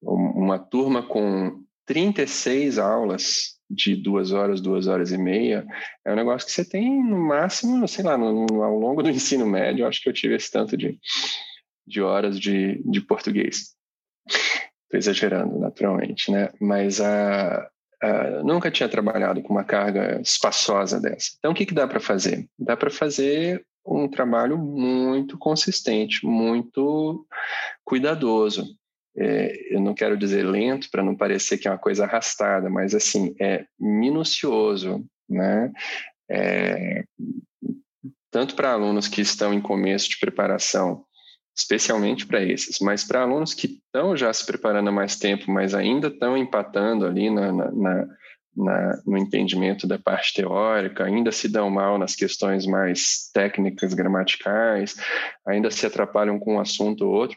Uma 0.00 0.58
turma 0.58 1.02
com 1.02 1.64
36 1.86 2.78
aulas 2.78 3.58
de 3.68 3.96
duas 3.96 4.32
horas, 4.32 4.60
duas 4.60 4.86
horas 4.86 5.10
e 5.10 5.18
meia, 5.18 5.66
é 6.04 6.12
um 6.12 6.16
negócio 6.16 6.46
que 6.46 6.52
você 6.52 6.64
tem 6.64 7.02
no 7.02 7.18
máximo, 7.18 7.88
sei 7.88 8.04
lá, 8.04 8.16
no, 8.18 8.46
no, 8.46 8.62
ao 8.62 8.78
longo 8.78 9.02
do 9.02 9.08
ensino 9.10 9.46
médio, 9.46 9.86
acho 9.86 10.02
que 10.02 10.08
eu 10.08 10.12
tive 10.12 10.36
esse 10.36 10.50
tanto 10.50 10.76
de, 10.76 10.98
de 11.86 12.02
horas 12.02 12.38
de, 12.38 12.82
de 12.84 13.00
português. 13.00 13.74
Estou 14.92 14.98
exagerando, 14.98 15.58
naturalmente, 15.58 16.30
né? 16.30 16.50
Mas 16.60 17.00
a, 17.00 17.66
a, 18.02 18.42
nunca 18.42 18.70
tinha 18.70 18.88
trabalhado 18.88 19.40
com 19.40 19.54
uma 19.54 19.64
carga 19.64 20.20
espaçosa 20.20 21.00
dessa. 21.00 21.30
Então, 21.38 21.52
o 21.52 21.54
que, 21.54 21.64
que 21.64 21.72
dá 21.72 21.88
para 21.88 21.98
fazer? 21.98 22.46
Dá 22.58 22.76
para 22.76 22.90
fazer 22.90 23.64
um 23.86 24.06
trabalho 24.06 24.58
muito 24.58 25.38
consistente, 25.38 26.26
muito 26.26 27.26
cuidadoso. 27.82 28.66
É, 29.16 29.74
eu 29.74 29.80
não 29.80 29.94
quero 29.94 30.16
dizer 30.16 30.42
lento 30.42 30.90
para 30.90 31.02
não 31.02 31.16
parecer 31.16 31.56
que 31.56 31.66
é 31.66 31.70
uma 31.70 31.78
coisa 31.78 32.04
arrastada, 32.04 32.68
mas 32.68 32.94
assim 32.94 33.34
é 33.40 33.64
minucioso, 33.80 35.06
né? 35.26 35.72
É, 36.30 37.04
tanto 38.30 38.54
para 38.54 38.72
alunos 38.72 39.08
que 39.08 39.22
estão 39.22 39.54
em 39.54 39.60
começo 39.60 40.10
de 40.10 40.18
preparação 40.18 41.04
especialmente 41.54 42.26
para 42.26 42.42
esses, 42.42 42.78
mas 42.80 43.04
para 43.04 43.22
alunos 43.22 43.54
que 43.54 43.66
estão 43.66 44.16
já 44.16 44.32
se 44.32 44.44
preparando 44.44 44.88
há 44.88 44.92
mais 44.92 45.16
tempo, 45.16 45.50
mas 45.50 45.74
ainda 45.74 46.08
estão 46.08 46.36
empatando 46.36 47.06
ali 47.06 47.28
na, 47.28 47.52
na, 47.52 48.06
na, 48.56 49.02
no 49.06 49.18
entendimento 49.18 49.86
da 49.86 49.98
parte 49.98 50.34
teórica, 50.34 51.04
ainda 51.04 51.30
se 51.30 51.48
dão 51.48 51.68
mal 51.70 51.98
nas 51.98 52.14
questões 52.14 52.66
mais 52.66 53.30
técnicas, 53.34 53.92
gramaticais, 53.94 54.96
ainda 55.46 55.70
se 55.70 55.86
atrapalham 55.86 56.38
com 56.38 56.54
um 56.54 56.60
assunto 56.60 57.06
ou 57.06 57.12
outro, 57.12 57.36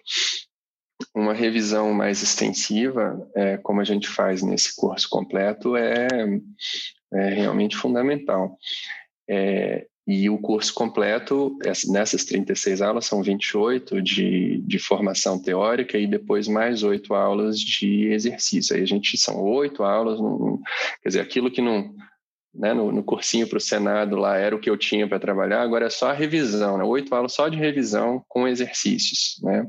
uma 1.14 1.34
revisão 1.34 1.94
mais 1.94 2.22
extensiva, 2.22 3.30
é, 3.36 3.58
como 3.58 3.82
a 3.82 3.84
gente 3.84 4.08
faz 4.08 4.42
nesse 4.42 4.74
curso 4.76 5.10
completo, 5.10 5.76
é, 5.76 6.08
é 7.14 7.30
realmente 7.30 7.76
fundamental. 7.76 8.58
É, 9.30 9.86
e 10.08 10.30
o 10.30 10.38
curso 10.38 10.72
completo, 10.72 11.58
nessas 11.88 12.24
36 12.26 12.80
aulas, 12.82 13.06
são 13.08 13.24
28 13.24 14.00
de, 14.04 14.62
de 14.62 14.78
formação 14.78 15.42
teórica 15.42 15.98
e 15.98 16.06
depois 16.06 16.48
mais 16.48 16.84
oito 16.84 17.16
aulas 17.16 17.60
de 17.60 18.10
exercício. 18.10 18.76
Aí 18.76 18.84
a 18.84 18.88
gente 18.88 19.18
são 19.18 19.42
oito 19.44 19.84
aulas, 19.84 20.20
quer 21.02 21.10
dizer, 21.10 21.22
aquilo 21.22 21.50
que 21.50 21.62
não. 21.62 21.94
Né, 22.54 22.74
no, 22.74 22.90
no 22.90 23.04
cursinho 23.04 23.46
para 23.50 23.58
o 23.58 23.62
Senado 23.62 24.16
lá 24.16 24.38
era 24.38 24.56
o 24.56 24.60
que 24.60 24.70
eu 24.70 24.78
tinha 24.78 25.06
para 25.06 25.20
trabalhar, 25.20 25.62
agora 25.62 25.88
é 25.88 25.90
só 25.90 26.12
a 26.12 26.14
revisão, 26.14 26.78
né, 26.78 26.86
oito 26.86 27.14
aulas 27.14 27.34
só 27.34 27.50
de 27.50 27.58
revisão 27.58 28.24
com 28.30 28.48
exercícios. 28.48 29.38
Né? 29.44 29.68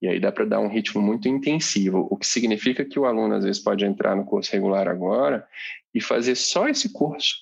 E 0.00 0.06
aí 0.06 0.20
dá 0.20 0.30
para 0.30 0.44
dar 0.44 0.60
um 0.60 0.68
ritmo 0.68 1.02
muito 1.02 1.26
intensivo, 1.26 2.06
o 2.08 2.16
que 2.16 2.26
significa 2.26 2.84
que 2.84 2.96
o 2.96 3.06
aluno 3.06 3.34
às 3.34 3.42
vezes 3.42 3.60
pode 3.60 3.84
entrar 3.84 4.14
no 4.14 4.24
curso 4.24 4.52
regular 4.52 4.86
agora 4.86 5.44
e 5.92 6.00
fazer 6.00 6.36
só 6.36 6.68
esse 6.68 6.92
curso 6.92 7.34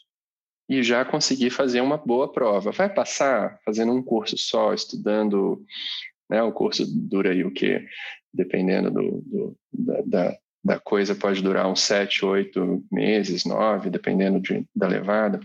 e 0.71 0.85
já 0.85 1.05
conseguir 1.05 1.51
fazer 1.51 1.81
uma 1.81 1.99
boa 1.99 2.33
prova. 2.33 2.71
Vai 2.71 2.89
passar 2.89 3.59
fazendo 3.65 3.93
um 3.93 4.01
curso 4.01 4.39
só, 4.39 4.73
estudando, 4.73 5.61
né? 6.31 6.41
O 6.45 6.53
curso 6.53 6.87
dura 6.87 7.33
aí 7.33 7.43
o 7.43 7.51
quê? 7.51 7.85
Dependendo 8.33 8.89
do, 8.89 9.21
do 9.27 9.57
da, 9.73 10.03
da, 10.07 10.37
da, 10.65 10.79
coisa, 10.79 11.13
pode 11.13 11.43
durar 11.43 11.67
uns 11.67 11.81
sete, 11.81 12.25
oito 12.25 12.85
meses, 12.91 13.45
nove, 13.45 13.91
dependendo 13.91 14.39
de, 14.39 14.65
da 14.75 14.87
levada. 14.87 15.41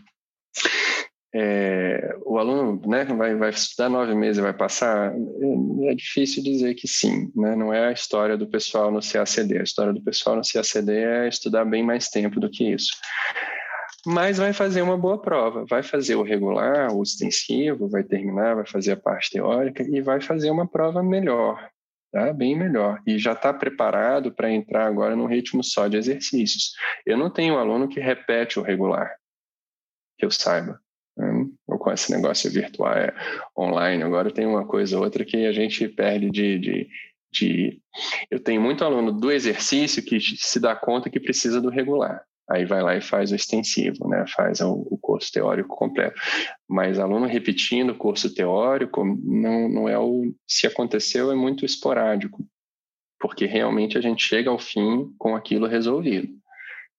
É, 1.33 2.15
o 2.23 2.37
aluno 2.37 2.79
né, 2.87 3.03
vai, 3.05 3.35
vai 3.35 3.49
estudar 3.49 3.89
nove 3.89 4.13
meses 4.13 4.37
e 4.37 4.43
vai 4.43 4.53
passar? 4.53 5.11
É, 5.11 5.89
é 5.89 5.95
difícil 5.95 6.43
dizer 6.43 6.75
que 6.75 6.87
sim. 6.87 7.31
Né? 7.35 7.55
Não 7.55 7.73
é 7.73 7.87
a 7.87 7.91
história 7.91 8.37
do 8.37 8.45
pessoal 8.45 8.91
no 8.91 8.99
CACD. 9.01 9.57
A 9.57 9.63
história 9.63 9.91
do 9.91 10.03
pessoal 10.03 10.35
no 10.35 10.43
CACD 10.43 10.93
é 10.93 11.27
estudar 11.27 11.65
bem 11.65 11.81
mais 11.83 12.09
tempo 12.09 12.39
do 12.39 12.47
que 12.47 12.71
isso 12.71 12.91
mas 14.05 14.37
vai 14.37 14.53
fazer 14.53 14.81
uma 14.81 14.97
boa 14.97 15.19
prova, 15.19 15.65
vai 15.65 15.81
fazer 15.81 16.15
o 16.15 16.21
regular, 16.21 16.93
o 16.93 17.01
extensivo, 17.01 17.89
vai 17.89 18.03
terminar, 18.03 18.55
vai 18.55 18.65
fazer 18.65 18.91
a 18.91 18.97
parte 18.97 19.31
teórica 19.31 19.83
e 19.83 20.01
vai 20.01 20.21
fazer 20.21 20.51
uma 20.51 20.67
prova 20.67 21.01
melhor, 21.01 21.69
tá? 22.11 22.31
Bem 22.31 22.55
melhor. 22.55 23.01
E 23.05 23.17
já 23.17 23.33
está 23.33 23.51
preparado 23.51 24.31
para 24.31 24.51
entrar 24.51 24.85
agora 24.85 25.15
num 25.15 25.25
ritmo 25.25 25.63
só 25.63 25.87
de 25.87 25.97
exercícios. 25.97 26.73
Eu 27.05 27.17
não 27.17 27.29
tenho 27.29 27.57
aluno 27.57 27.87
que 27.87 27.99
repete 27.99 28.59
o 28.59 28.63
regular, 28.63 29.15
que 30.19 30.25
eu 30.25 30.31
saiba. 30.31 30.79
Né? 31.17 31.47
Ou 31.67 31.79
com 31.79 31.91
esse 31.91 32.11
negócio 32.11 32.51
virtual, 32.51 32.93
é, 32.93 33.13
online. 33.57 34.03
Agora 34.03 34.31
tem 34.31 34.45
uma 34.45 34.67
coisa 34.67 34.97
ou 34.97 35.03
outra 35.03 35.25
que 35.25 35.45
a 35.45 35.51
gente 35.51 35.87
perde 35.87 36.29
de, 36.29 36.59
de 36.59 36.89
de 37.37 37.81
eu 38.31 38.39
tenho 38.39 38.61
muito 38.61 38.85
aluno 38.85 39.11
do 39.11 39.29
exercício 39.29 40.01
que 40.01 40.21
se 40.21 40.57
dá 40.57 40.73
conta 40.73 41.09
que 41.09 41.19
precisa 41.19 41.59
do 41.59 41.69
regular 41.69 42.23
aí 42.49 42.65
vai 42.65 42.81
lá 42.81 42.95
e 42.95 43.01
faz 43.01 43.31
o 43.31 43.35
extensivo, 43.35 44.07
né? 44.07 44.25
Faz 44.27 44.61
o, 44.61 44.97
curso 45.01 45.31
teórico 45.31 45.75
completo. 45.75 46.19
Mas 46.67 46.99
aluno 46.99 47.25
repetindo 47.25 47.91
o 47.91 47.97
curso 47.97 48.33
teórico 48.33 49.03
não, 49.03 49.67
não 49.69 49.89
é 49.89 49.97
o 49.97 50.33
se 50.47 50.67
aconteceu 50.67 51.31
é 51.31 51.35
muito 51.35 51.65
esporádico, 51.65 52.45
porque 53.19 53.45
realmente 53.45 53.97
a 53.97 54.01
gente 54.01 54.23
chega 54.23 54.49
ao 54.49 54.59
fim 54.59 55.13
com 55.17 55.35
aquilo 55.35 55.67
resolvido. 55.67 56.29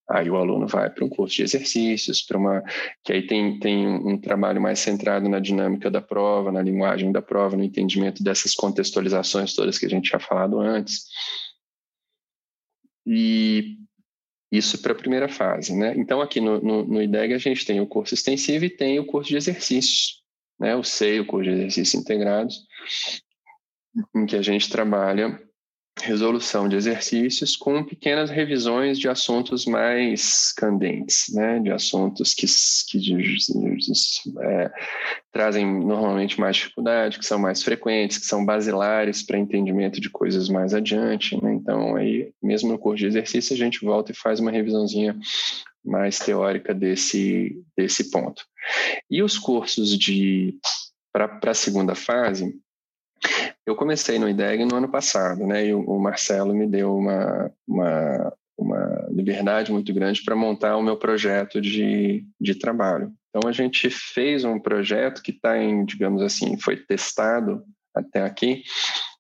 Aí 0.09 0.31
o 0.31 0.37
aluno 0.37 0.69
vai 0.69 0.89
para 0.89 1.05
um 1.05 1.09
curso 1.09 1.37
de 1.37 1.43
exercícios, 1.43 2.23
para 2.23 2.39
uma 2.39 2.63
que 3.03 3.13
aí 3.13 3.27
tem, 3.27 3.59
tem 3.59 3.89
um 3.89 4.17
trabalho 4.21 4.61
mais 4.61 4.79
centrado 4.79 5.29
na 5.29 5.41
dinâmica 5.41 5.91
da 5.91 6.01
prova, 6.01 6.53
na 6.53 6.63
linguagem 6.63 7.11
da 7.11 7.21
prova, 7.21 7.57
no 7.57 7.65
entendimento 7.65 8.23
dessas 8.23 8.55
contextualizações 8.55 9.53
todas 9.53 9.79
que 9.79 9.87
a 9.87 9.89
gente 9.89 10.09
tinha 10.09 10.21
falado 10.21 10.61
antes. 10.61 11.07
E 13.05 13.79
isso 14.57 14.81
para 14.83 14.93
a 14.93 14.97
primeira 14.97 15.29
fase, 15.29 15.75
né? 15.75 15.95
Então 15.97 16.21
aqui 16.21 16.41
no, 16.41 16.61
no, 16.61 16.85
no 16.85 17.03
IDEG 17.03 17.35
a 17.35 17.39
gente 17.39 17.65
tem 17.65 17.81
o 17.81 17.87
curso 17.87 18.15
extensivo 18.15 18.65
e 18.65 18.71
tem 18.71 18.99
o 18.99 19.07
curso 19.07 19.31
de 19.31 19.37
exercícios, 19.37 20.23
né? 20.59 20.75
O 20.75 20.83
SEI, 20.83 21.21
o 21.21 21.27
curso 21.27 21.51
de 21.51 21.57
exercícios 21.57 21.95
integrados, 21.95 22.67
em 24.15 24.27
que 24.27 24.37
a 24.37 24.43
gente 24.43 24.69
trabalha 24.69 25.41
resolução 26.03 26.69
de 26.69 26.77
exercícios 26.77 27.57
com 27.57 27.83
pequenas 27.83 28.29
revisões 28.29 28.99
de 28.99 29.09
assuntos 29.09 29.65
mais 29.65 30.53
candentes, 30.53 31.27
né, 31.33 31.59
de 31.59 31.71
assuntos 31.71 32.35
que, 32.35 32.47
que 32.89 32.99
é, 34.43 34.71
trazem 35.33 35.67
normalmente 35.67 36.39
mais 36.39 36.57
dificuldade, 36.57 37.19
que 37.19 37.25
são 37.25 37.39
mais 37.39 37.63
frequentes, 37.63 38.19
que 38.19 38.27
são 38.27 38.45
basilares 38.45 39.23
para 39.23 39.39
entendimento 39.39 40.01
de 40.01 40.11
coisas 40.11 40.49
mais 40.49 40.75
adiante. 40.75 41.43
Né? 41.43 41.55
Então, 41.55 41.97
aí, 41.97 42.31
mesmo 42.43 42.71
no 42.71 42.79
curso 42.79 42.99
de 42.99 43.07
exercício, 43.07 43.55
a 43.55 43.59
gente 43.59 43.85
volta 43.85 44.13
e 44.13 44.17
faz 44.17 44.39
uma 44.39 44.51
revisãozinha 44.51 45.17
mais 45.85 46.19
teórica 46.19 46.75
desse, 46.75 47.63
desse 47.77 48.11
ponto. 48.11 48.45
E 49.11 49.23
os 49.23 49.39
cursos 49.39 49.97
de 49.97 50.59
para 51.13 51.51
a 51.51 51.55
segunda 51.55 51.95
fase, 51.95 52.55
eu 53.67 53.75
comecei 53.75 54.19
no 54.19 54.29
IDEG 54.29 54.65
no 54.65 54.77
ano 54.77 54.89
passado, 54.89 55.45
né? 55.45 55.67
E 55.67 55.75
o 55.75 55.99
Marcelo 55.99 56.55
me 56.55 56.69
deu 56.69 56.97
uma, 56.97 57.53
uma, 57.67 58.33
uma 58.57 59.09
liberdade 59.11 59.73
muito 59.73 59.93
grande 59.93 60.23
para 60.23 60.37
montar 60.37 60.77
o 60.77 60.83
meu 60.83 60.97
projeto 60.97 61.61
de, 61.61 62.25
de 62.41 62.55
trabalho. 62.55 63.13
Então, 63.29 63.51
a 63.51 63.53
gente 63.53 63.91
fez 63.91 64.45
um 64.45 64.59
projeto 64.59 65.21
que 65.21 65.33
está 65.33 65.59
em, 65.59 65.85
digamos 65.85 66.23
assim, 66.23 66.57
foi 66.59 66.77
testado 66.77 67.65
até 67.93 68.23
aqui, 68.23 68.63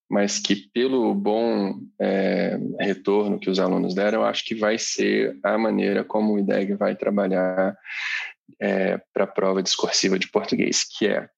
mas 0.08 0.38
que 0.38 0.54
pelo 0.72 1.12
bom 1.12 1.74
é, 2.00 2.56
retorno 2.78 3.40
que 3.40 3.50
os 3.50 3.58
alunos 3.58 3.94
deram, 3.94 4.20
eu 4.20 4.26
acho 4.26 4.44
que 4.44 4.54
vai 4.54 4.78
ser 4.78 5.36
a 5.42 5.58
maneira 5.58 6.04
como 6.04 6.34
o 6.34 6.38
IDEG 6.38 6.74
vai 6.74 6.94
trabalhar 6.94 7.76
é, 8.60 9.00
para 9.12 9.24
a 9.24 9.26
prova 9.28 9.62
discursiva 9.62 10.18
de 10.18 10.30
português, 10.30 10.84
que 10.84 11.08
é 11.08 11.28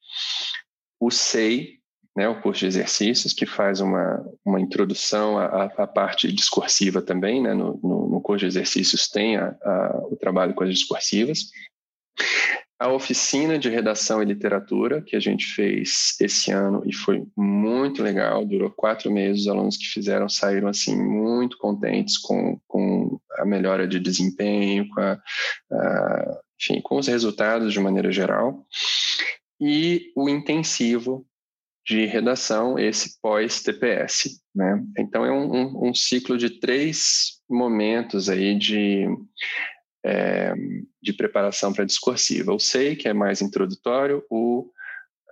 o 1.01 1.11
SEI, 1.11 1.78
né, 2.17 2.29
o 2.29 2.41
curso 2.41 2.61
de 2.61 2.67
exercícios, 2.67 3.33
que 3.33 3.47
faz 3.47 3.81
uma, 3.81 4.25
uma 4.45 4.61
introdução 4.61 5.39
à, 5.39 5.65
à 5.65 5.87
parte 5.87 6.33
discursiva 6.33 7.01
também. 7.01 7.43
Né, 7.43 7.55
no, 7.55 7.79
no, 7.83 8.09
no 8.09 8.21
curso 8.21 8.41
de 8.41 8.47
exercícios 8.47 9.09
tem 9.09 9.37
a, 9.37 9.57
a, 9.63 10.01
o 10.11 10.17
trabalho 10.17 10.55
com 10.55 10.65
as 10.65 10.71
discursivas. 10.71 11.51
A 12.81 12.93
oficina 12.93 13.59
de 13.59 13.69
redação 13.69 14.23
e 14.23 14.25
literatura, 14.25 15.03
que 15.03 15.17
a 15.17 15.21
gente 15.21 15.47
fez 15.47 16.15
esse 16.21 16.53
ano 16.53 16.81
e 16.87 16.95
foi 16.95 17.27
muito 17.37 18.05
legal, 18.05 18.45
durou 18.45 18.71
quatro 18.71 19.11
meses. 19.11 19.43
Os 19.43 19.49
alunos 19.49 19.77
que 19.77 19.87
fizeram 19.87 20.29
saíram 20.29 20.69
assim 20.69 20.97
muito 20.97 21.59
contentes 21.59 22.17
com, 22.17 22.61
com 22.69 23.19
a 23.37 23.45
melhora 23.45 23.87
de 23.87 23.99
desempenho, 23.99 24.89
com, 24.91 25.01
a, 25.01 25.19
a, 25.73 26.41
enfim, 26.61 26.81
com 26.81 26.99
os 26.99 27.09
resultados 27.09 27.73
de 27.73 27.81
maneira 27.81 28.13
geral. 28.13 28.65
E 29.61 30.13
o 30.15 30.29
intensivo, 30.29 31.27
de 31.89 32.05
redação, 32.05 32.79
esse 32.79 33.19
pós-TPS. 33.23 34.43
Né? 34.55 34.85
Então, 34.99 35.25
é 35.25 35.33
um, 35.33 35.51
um, 35.51 35.89
um, 35.89 35.95
ciclo 35.95 36.37
de 36.37 36.51
três 36.51 37.41
momentos 37.49 38.29
aí 38.29 38.55
de, 38.55 39.07
é, 40.05 40.53
de 41.03 41.15
preparação 41.15 41.73
para 41.73 41.87
discursiva. 41.87 42.53
O 42.53 42.61
SEI, 42.61 42.95
que 42.95 43.09
é 43.09 43.15
mais 43.15 43.41
introdutório, 43.41 44.23
o, 44.29 44.71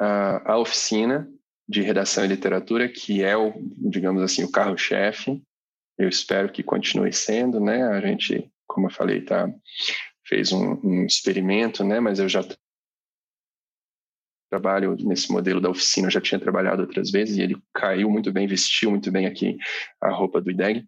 a, 0.01 0.53
a 0.53 0.59
oficina 0.59 1.29
de 1.69 1.83
redação 1.83 2.25
e 2.25 2.29
literatura, 2.29 2.89
que 2.89 3.23
é 3.23 3.37
o, 3.37 3.53
digamos 3.91 4.23
assim, 4.23 4.43
o 4.43 4.51
carro-chefe. 4.51 5.43
Eu 5.99 6.09
espero 6.09 6.51
que 6.51 6.63
continue 6.63 7.13
sendo, 7.13 7.61
né? 7.61 7.83
A 7.83 8.01
gente, 8.01 8.51
como 8.67 8.87
eu 8.87 8.91
falei, 8.91 9.21
tá, 9.21 9.47
fez 10.27 10.53
um, 10.53 10.81
um 10.83 11.05
experimento, 11.05 11.85
né? 11.85 12.01
Mas 12.01 12.19
eu 12.19 12.31
já 12.31 12.43
trabalho 14.49 14.97
nesse 15.01 15.31
modelo 15.31 15.61
da 15.61 15.71
oficina, 15.71 16.07
eu 16.07 16.11
já 16.11 16.21
tinha 16.21 16.41
trabalhado 16.41 16.83
outras 16.83 17.11
vezes 17.11 17.37
e 17.37 17.43
ele 17.43 17.57
caiu 17.75 18.11
muito 18.11 18.33
bem, 18.33 18.47
vestiu 18.47 18.91
muito 18.91 19.11
bem 19.11 19.27
aqui 19.27 19.57
a 20.01 20.11
roupa 20.11 20.41
do 20.41 20.51
IDEG. 20.51 20.85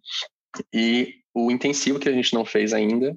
E 0.72 1.14
o 1.34 1.50
intensivo 1.50 1.98
que 1.98 2.08
a 2.08 2.12
gente 2.12 2.34
não 2.34 2.44
fez 2.44 2.72
ainda, 2.72 3.16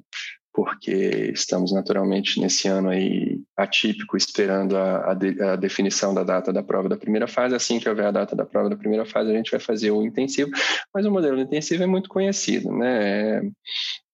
porque 0.53 1.31
estamos 1.33 1.71
naturalmente 1.71 2.39
nesse 2.39 2.67
ano 2.67 2.89
aí 2.89 3.39
atípico, 3.55 4.17
esperando 4.17 4.77
a, 4.77 5.11
a, 5.11 5.13
de, 5.13 5.41
a, 5.41 5.55
definição 5.55 6.13
da 6.13 6.23
data 6.23 6.51
da 6.51 6.61
prova 6.61 6.89
da 6.89 6.97
primeira 6.97 7.27
fase. 7.27 7.55
Assim 7.55 7.79
que 7.79 7.87
houver 7.87 8.05
a 8.05 8.11
data 8.11 8.35
da 8.35 8.45
prova 8.45 8.69
da 8.69 8.75
primeira 8.75 9.05
fase, 9.05 9.31
a 9.31 9.33
gente 9.33 9.51
vai 9.51 9.59
fazer 9.59 9.91
o 9.91 10.03
intensivo, 10.03 10.51
mas 10.93 11.05
o 11.05 11.11
modelo 11.11 11.39
intensivo 11.39 11.83
é 11.83 11.87
muito 11.87 12.09
conhecido, 12.09 12.71
né? 12.71 13.37
É, 13.37 13.41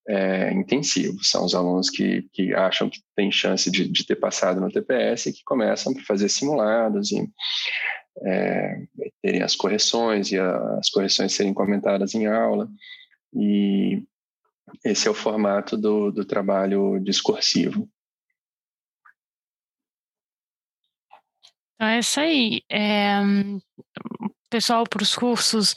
é, 0.07 0.53
intensivo. 0.53 1.23
São 1.23 1.45
os 1.45 1.53
alunos 1.53 1.89
que, 1.89 2.23
que 2.31 2.53
acham 2.53 2.89
que 2.89 2.99
tem 3.15 3.31
chance 3.31 3.69
de, 3.69 3.87
de 3.87 4.05
ter 4.05 4.15
passado 4.15 4.61
no 4.61 4.71
TPS 4.71 5.27
e 5.27 5.33
que 5.33 5.43
começam 5.43 5.93
a 5.93 6.05
fazer 6.05 6.29
simulados 6.29 7.11
e 7.11 7.29
é, 8.23 8.83
terem 9.21 9.43
as 9.43 9.55
correções 9.55 10.31
e 10.31 10.39
a, 10.39 10.77
as 10.79 10.89
correções 10.89 11.33
serem 11.33 11.53
comentadas 11.53 12.15
em 12.15 12.25
aula. 12.25 12.69
E 13.33 14.03
esse 14.83 15.07
é 15.07 15.11
o 15.11 15.13
formato 15.13 15.77
do, 15.77 16.11
do 16.11 16.25
trabalho 16.25 16.99
discursivo. 16.99 17.87
Então 21.75 21.87
é 21.87 21.99
isso 21.99 22.19
aí. 22.19 22.61
É, 22.71 23.19
pessoal, 24.49 24.83
para 24.89 25.03
os 25.03 25.15
cursos 25.15 25.75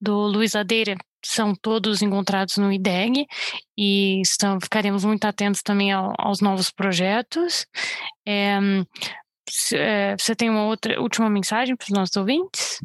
do 0.00 0.14
Luiz 0.26 0.54
Adeira, 0.54 0.96
são 1.24 1.54
todos 1.54 2.02
encontrados 2.02 2.56
no 2.56 2.72
IDEG 2.72 3.26
e 3.76 4.20
estão, 4.20 4.58
ficaremos 4.60 5.04
muito 5.04 5.24
atentos 5.24 5.62
também 5.62 5.92
ao, 5.92 6.12
aos 6.18 6.40
novos 6.40 6.70
projetos. 6.70 7.66
É, 8.26 8.58
você 10.18 10.34
tem 10.34 10.50
uma 10.50 10.64
outra 10.64 11.00
última 11.00 11.28
mensagem 11.30 11.76
para 11.76 11.84
os 11.84 11.90
nossos 11.90 12.16
ouvintes? 12.16 12.78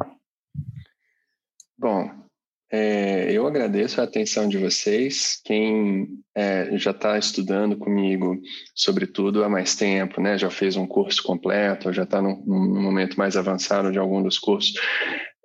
Bom, 1.78 2.27
é, 2.70 3.32
eu 3.32 3.48
agradeço 3.48 4.02
a 4.02 4.04
atenção 4.04 4.48
de 4.50 4.58
vocês. 4.58 5.40
Quem 5.44 6.08
é, 6.36 6.78
já 6.78 6.92
está 6.92 7.18
estudando 7.18 7.78
comigo, 7.78 8.40
sobretudo 8.76 9.44
há 9.44 9.50
mais 9.50 9.76
tempo, 9.76 10.20
né, 10.20 10.38
já 10.38 10.50
fez 10.50 10.76
um 10.76 10.86
curso 10.86 11.24
completo, 11.24 11.94
já 11.94 12.04
está 12.04 12.22
num, 12.22 12.44
num, 12.46 12.82
momento 12.82 13.18
mais 13.18 13.38
avançado 13.38 13.92
de 13.92 13.98
algum 13.98 14.22
dos 14.22 14.38
cursos, 14.38 14.74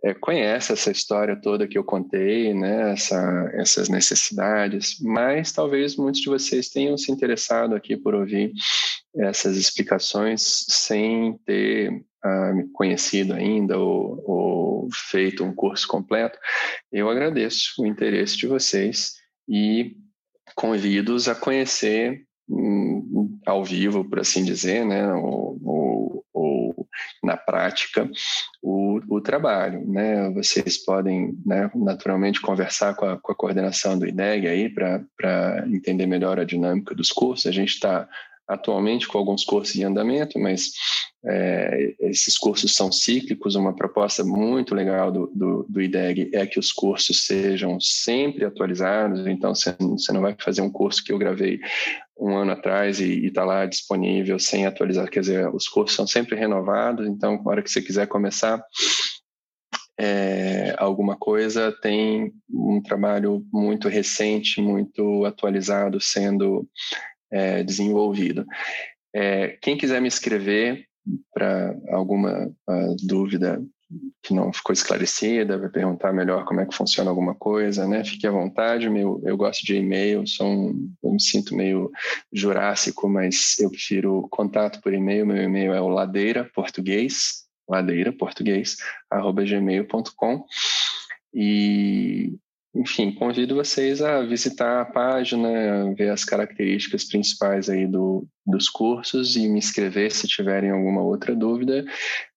é, 0.05 0.13
conhece 0.15 0.73
essa 0.73 0.91
história 0.91 1.41
toda 1.41 1.69
que 1.69 1.79
eu 1.79 1.85
contei, 1.85 2.53
né, 2.53 2.93
essa, 2.93 3.51
essas 3.55 3.89
necessidades, 3.89 4.97
mas 5.01 5.53
talvez 5.53 5.97
muitos 5.97 6.21
de 6.21 6.29
vocês 6.29 6.69
tenham 6.69 6.99
se 6.99 7.13
interessado 7.13 7.77
aqui 7.77 7.97
por 7.97 8.15
ouvir 8.15 8.53
essas 9.17 9.57
explicações 9.57 10.65
sem 10.69 11.39
ter 11.47 12.05
ah, 12.25 12.53
conhecido 12.73 13.35
ainda 13.35 13.79
ou, 13.79 14.23
ou 14.27 14.89
feito 14.93 15.45
um 15.45 15.55
curso 15.55 15.87
completo. 15.89 16.39
Eu 16.91 17.09
agradeço 17.09 17.83
o 17.83 17.87
interesse 17.87 18.37
de 18.37 18.47
vocês 18.47 19.15
e 19.49 19.97
convido-os 20.55 21.29
a 21.29 21.35
conhecer 21.35 22.25
hum, 22.49 23.39
ao 23.47 23.65
vivo, 23.65 24.05
por 24.09 24.21
assim 24.21 24.45
dizer, 24.45 24.85
né, 24.85 25.13
ou, 25.15 25.59
ou 25.65 26.03
na 27.23 27.37
prática, 27.37 28.11
o, 28.63 29.01
o, 29.09 29.21
trabalho. 29.21 29.87
Né? 29.89 30.31
Vocês 30.31 30.85
podem, 30.85 31.37
né, 31.45 31.71
naturalmente, 31.75 32.41
conversar 32.41 32.95
com 32.95 33.07
a, 33.07 33.19
com 33.19 33.33
a 33.33 33.35
coordenação 33.35 33.99
do 33.99 34.07
IDEG 34.07 34.47
aí 34.49 34.69
para 34.69 35.65
entender 35.69 36.07
melhor 36.07 36.39
a 36.39 36.45
dinâmica 36.45 36.95
dos 36.95 37.11
cursos. 37.11 37.47
A 37.47 37.53
gente 37.53 37.75
está 37.75 38.09
atualmente 38.49 39.07
com 39.07 39.19
alguns 39.19 39.45
cursos 39.45 39.77
em 39.77 39.85
andamento, 39.85 40.39
mas 40.39 40.73
é, 41.25 41.95
esses 42.01 42.37
cursos 42.37 42.75
são 42.75 42.91
cíclicos. 42.91 43.55
Uma 43.55 43.75
proposta 43.75 44.25
muito 44.25 44.75
legal 44.75 45.13
do, 45.13 45.31
do, 45.35 45.67
do, 45.69 45.81
IDEG 45.81 46.31
é 46.33 46.47
que 46.47 46.59
os 46.59 46.73
cursos 46.73 47.25
sejam 47.25 47.79
sempre 47.81 48.45
atualizados. 48.45 49.27
Então, 49.27 49.55
você, 49.55 49.75
não 50.13 50.21
vai 50.21 50.35
fazer 50.39 50.63
um 50.63 50.71
curso 50.71 51.03
que 51.05 51.13
eu 51.13 51.19
gravei 51.19 51.61
um 52.19 52.37
ano 52.37 52.53
atrás 52.53 53.01
e 53.01 53.27
está 53.27 53.45
lá 53.45 53.67
disponível 53.67 54.39
sem 54.39 54.67
atualizar. 54.67 55.09
Quer 55.09 55.21
dizer, 55.21 55.55
os 55.55 55.69
cursos 55.69 55.97
são 55.97 56.07
sempre 56.07 56.37
renovados. 56.37 57.07
Então, 57.07 57.41
na 57.43 57.51
hora 57.51 57.63
que 57.63 57.71
você 57.71 57.81
quiser 57.81 58.07
começar, 58.09 58.63
é, 59.99 60.75
alguma 60.79 61.17
coisa, 61.17 61.71
tem 61.81 62.33
um 62.51 62.83
trabalho 62.83 63.47
muito 63.53 63.89
recente, 63.89 64.61
muito 64.61 65.25
atualizado 65.25 66.01
sendo 66.01 66.69
é, 67.33 67.63
desenvolvido. 67.63 68.47
É, 69.15 69.57
quem 69.61 69.77
quiser 69.77 70.01
me 70.01 70.09
escrever 70.09 70.87
para 71.35 71.75
alguma 71.91 72.47
uh, 72.69 72.97
dúvida 73.03 73.61
que 74.23 74.33
não 74.33 74.53
ficou 74.53 74.73
esclarecida, 74.73 75.59
vai 75.59 75.69
perguntar 75.69 76.13
melhor 76.13 76.45
como 76.45 76.61
é 76.61 76.67
que 76.67 76.75
funciona 76.75 77.11
alguma 77.11 77.35
coisa, 77.35 77.87
né? 77.87 78.05
Fique 78.05 78.27
à 78.27 78.31
vontade. 78.31 78.89
Meu, 78.89 79.21
eu 79.25 79.37
gosto 79.37 79.67
de 79.67 79.77
e-mail, 79.77 80.27
sou 80.27 80.47
um, 80.47 80.93
eu 81.03 81.13
me 81.13 81.21
sinto 81.21 81.55
meio 81.55 81.91
jurássico, 82.33 83.09
mas 83.09 83.59
eu 83.59 83.71
prefiro 83.71 84.27
contato 84.31 84.81
por 84.81 84.95
e-mail. 84.95 85.27
Meu 85.27 85.43
e-mail 85.43 85.75
é 85.75 85.81
o 85.81 85.89
ladeira 85.89 86.49
português, 86.55 87.45
ladeira 87.69 88.13
português 88.13 88.77
arroba 89.11 89.45
gmail.com 89.45 90.45
e 91.35 92.35
enfim, 92.75 93.13
convido 93.13 93.55
vocês 93.55 94.01
a 94.01 94.23
visitar 94.23 94.81
a 94.81 94.85
página, 94.85 95.95
ver 95.95 96.11
as 96.11 96.25
características 96.25 97.05
principais 97.05 97.69
aí 97.69 97.87
do, 97.87 98.27
dos 98.47 98.69
cursos 98.69 99.37
e 99.37 99.47
me 99.49 99.59
inscrever 99.59 100.11
se 100.11 100.27
tiverem 100.27 100.71
alguma 100.71 101.03
outra 101.03 101.35
dúvida 101.35 101.85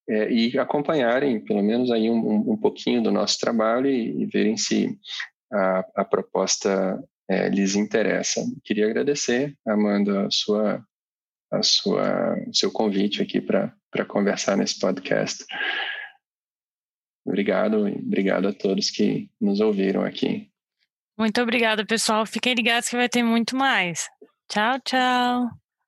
é, 0.10 0.32
e 0.32 0.58
acompanharem 0.60 1.40
pelo 1.40 1.64
menos 1.64 1.90
aí 1.90 2.10
um, 2.10 2.52
um 2.52 2.58
pouquinho 2.58 3.02
do 3.02 3.12
nosso 3.12 3.40
trabalho 3.40 3.88
e, 3.88 4.24
e 4.24 4.26
verem 4.26 4.58
se 4.58 4.98
a, 5.52 5.86
a 5.96 6.06
proposta 6.06 7.02
é, 7.30 7.50
lhes 7.50 7.76
interessa. 7.76 8.42
Queria 8.64 8.88
agradecer, 8.88 9.56
Amanda, 9.66 10.28
a 10.28 10.32
sua, 10.32 10.84
a 11.52 11.64
sua, 11.64 12.36
seu 12.52 12.72
convite 12.72 13.22
aqui 13.22 13.40
para 13.40 14.06
conversar 14.06 14.58
nesse 14.58 14.80
podcast. 14.80 15.46
Obrigado 17.26 17.88
obrigado 17.88 18.48
a 18.48 18.54
todos 18.54 18.90
que 18.90 19.30
nos 19.42 19.60
ouviram 19.60 20.04
aqui. 20.04 20.50
Muito 21.18 21.42
obrigada, 21.42 21.86
pessoal. 21.86 22.26
Fiquem 22.26 22.54
ligados 22.54 22.90
que 22.90 22.96
vai 22.96 23.10
ter 23.10 23.24
muito 23.24 23.56
mais. 23.56 24.08
Tchau, 24.48 24.80
tchau. 24.82 25.65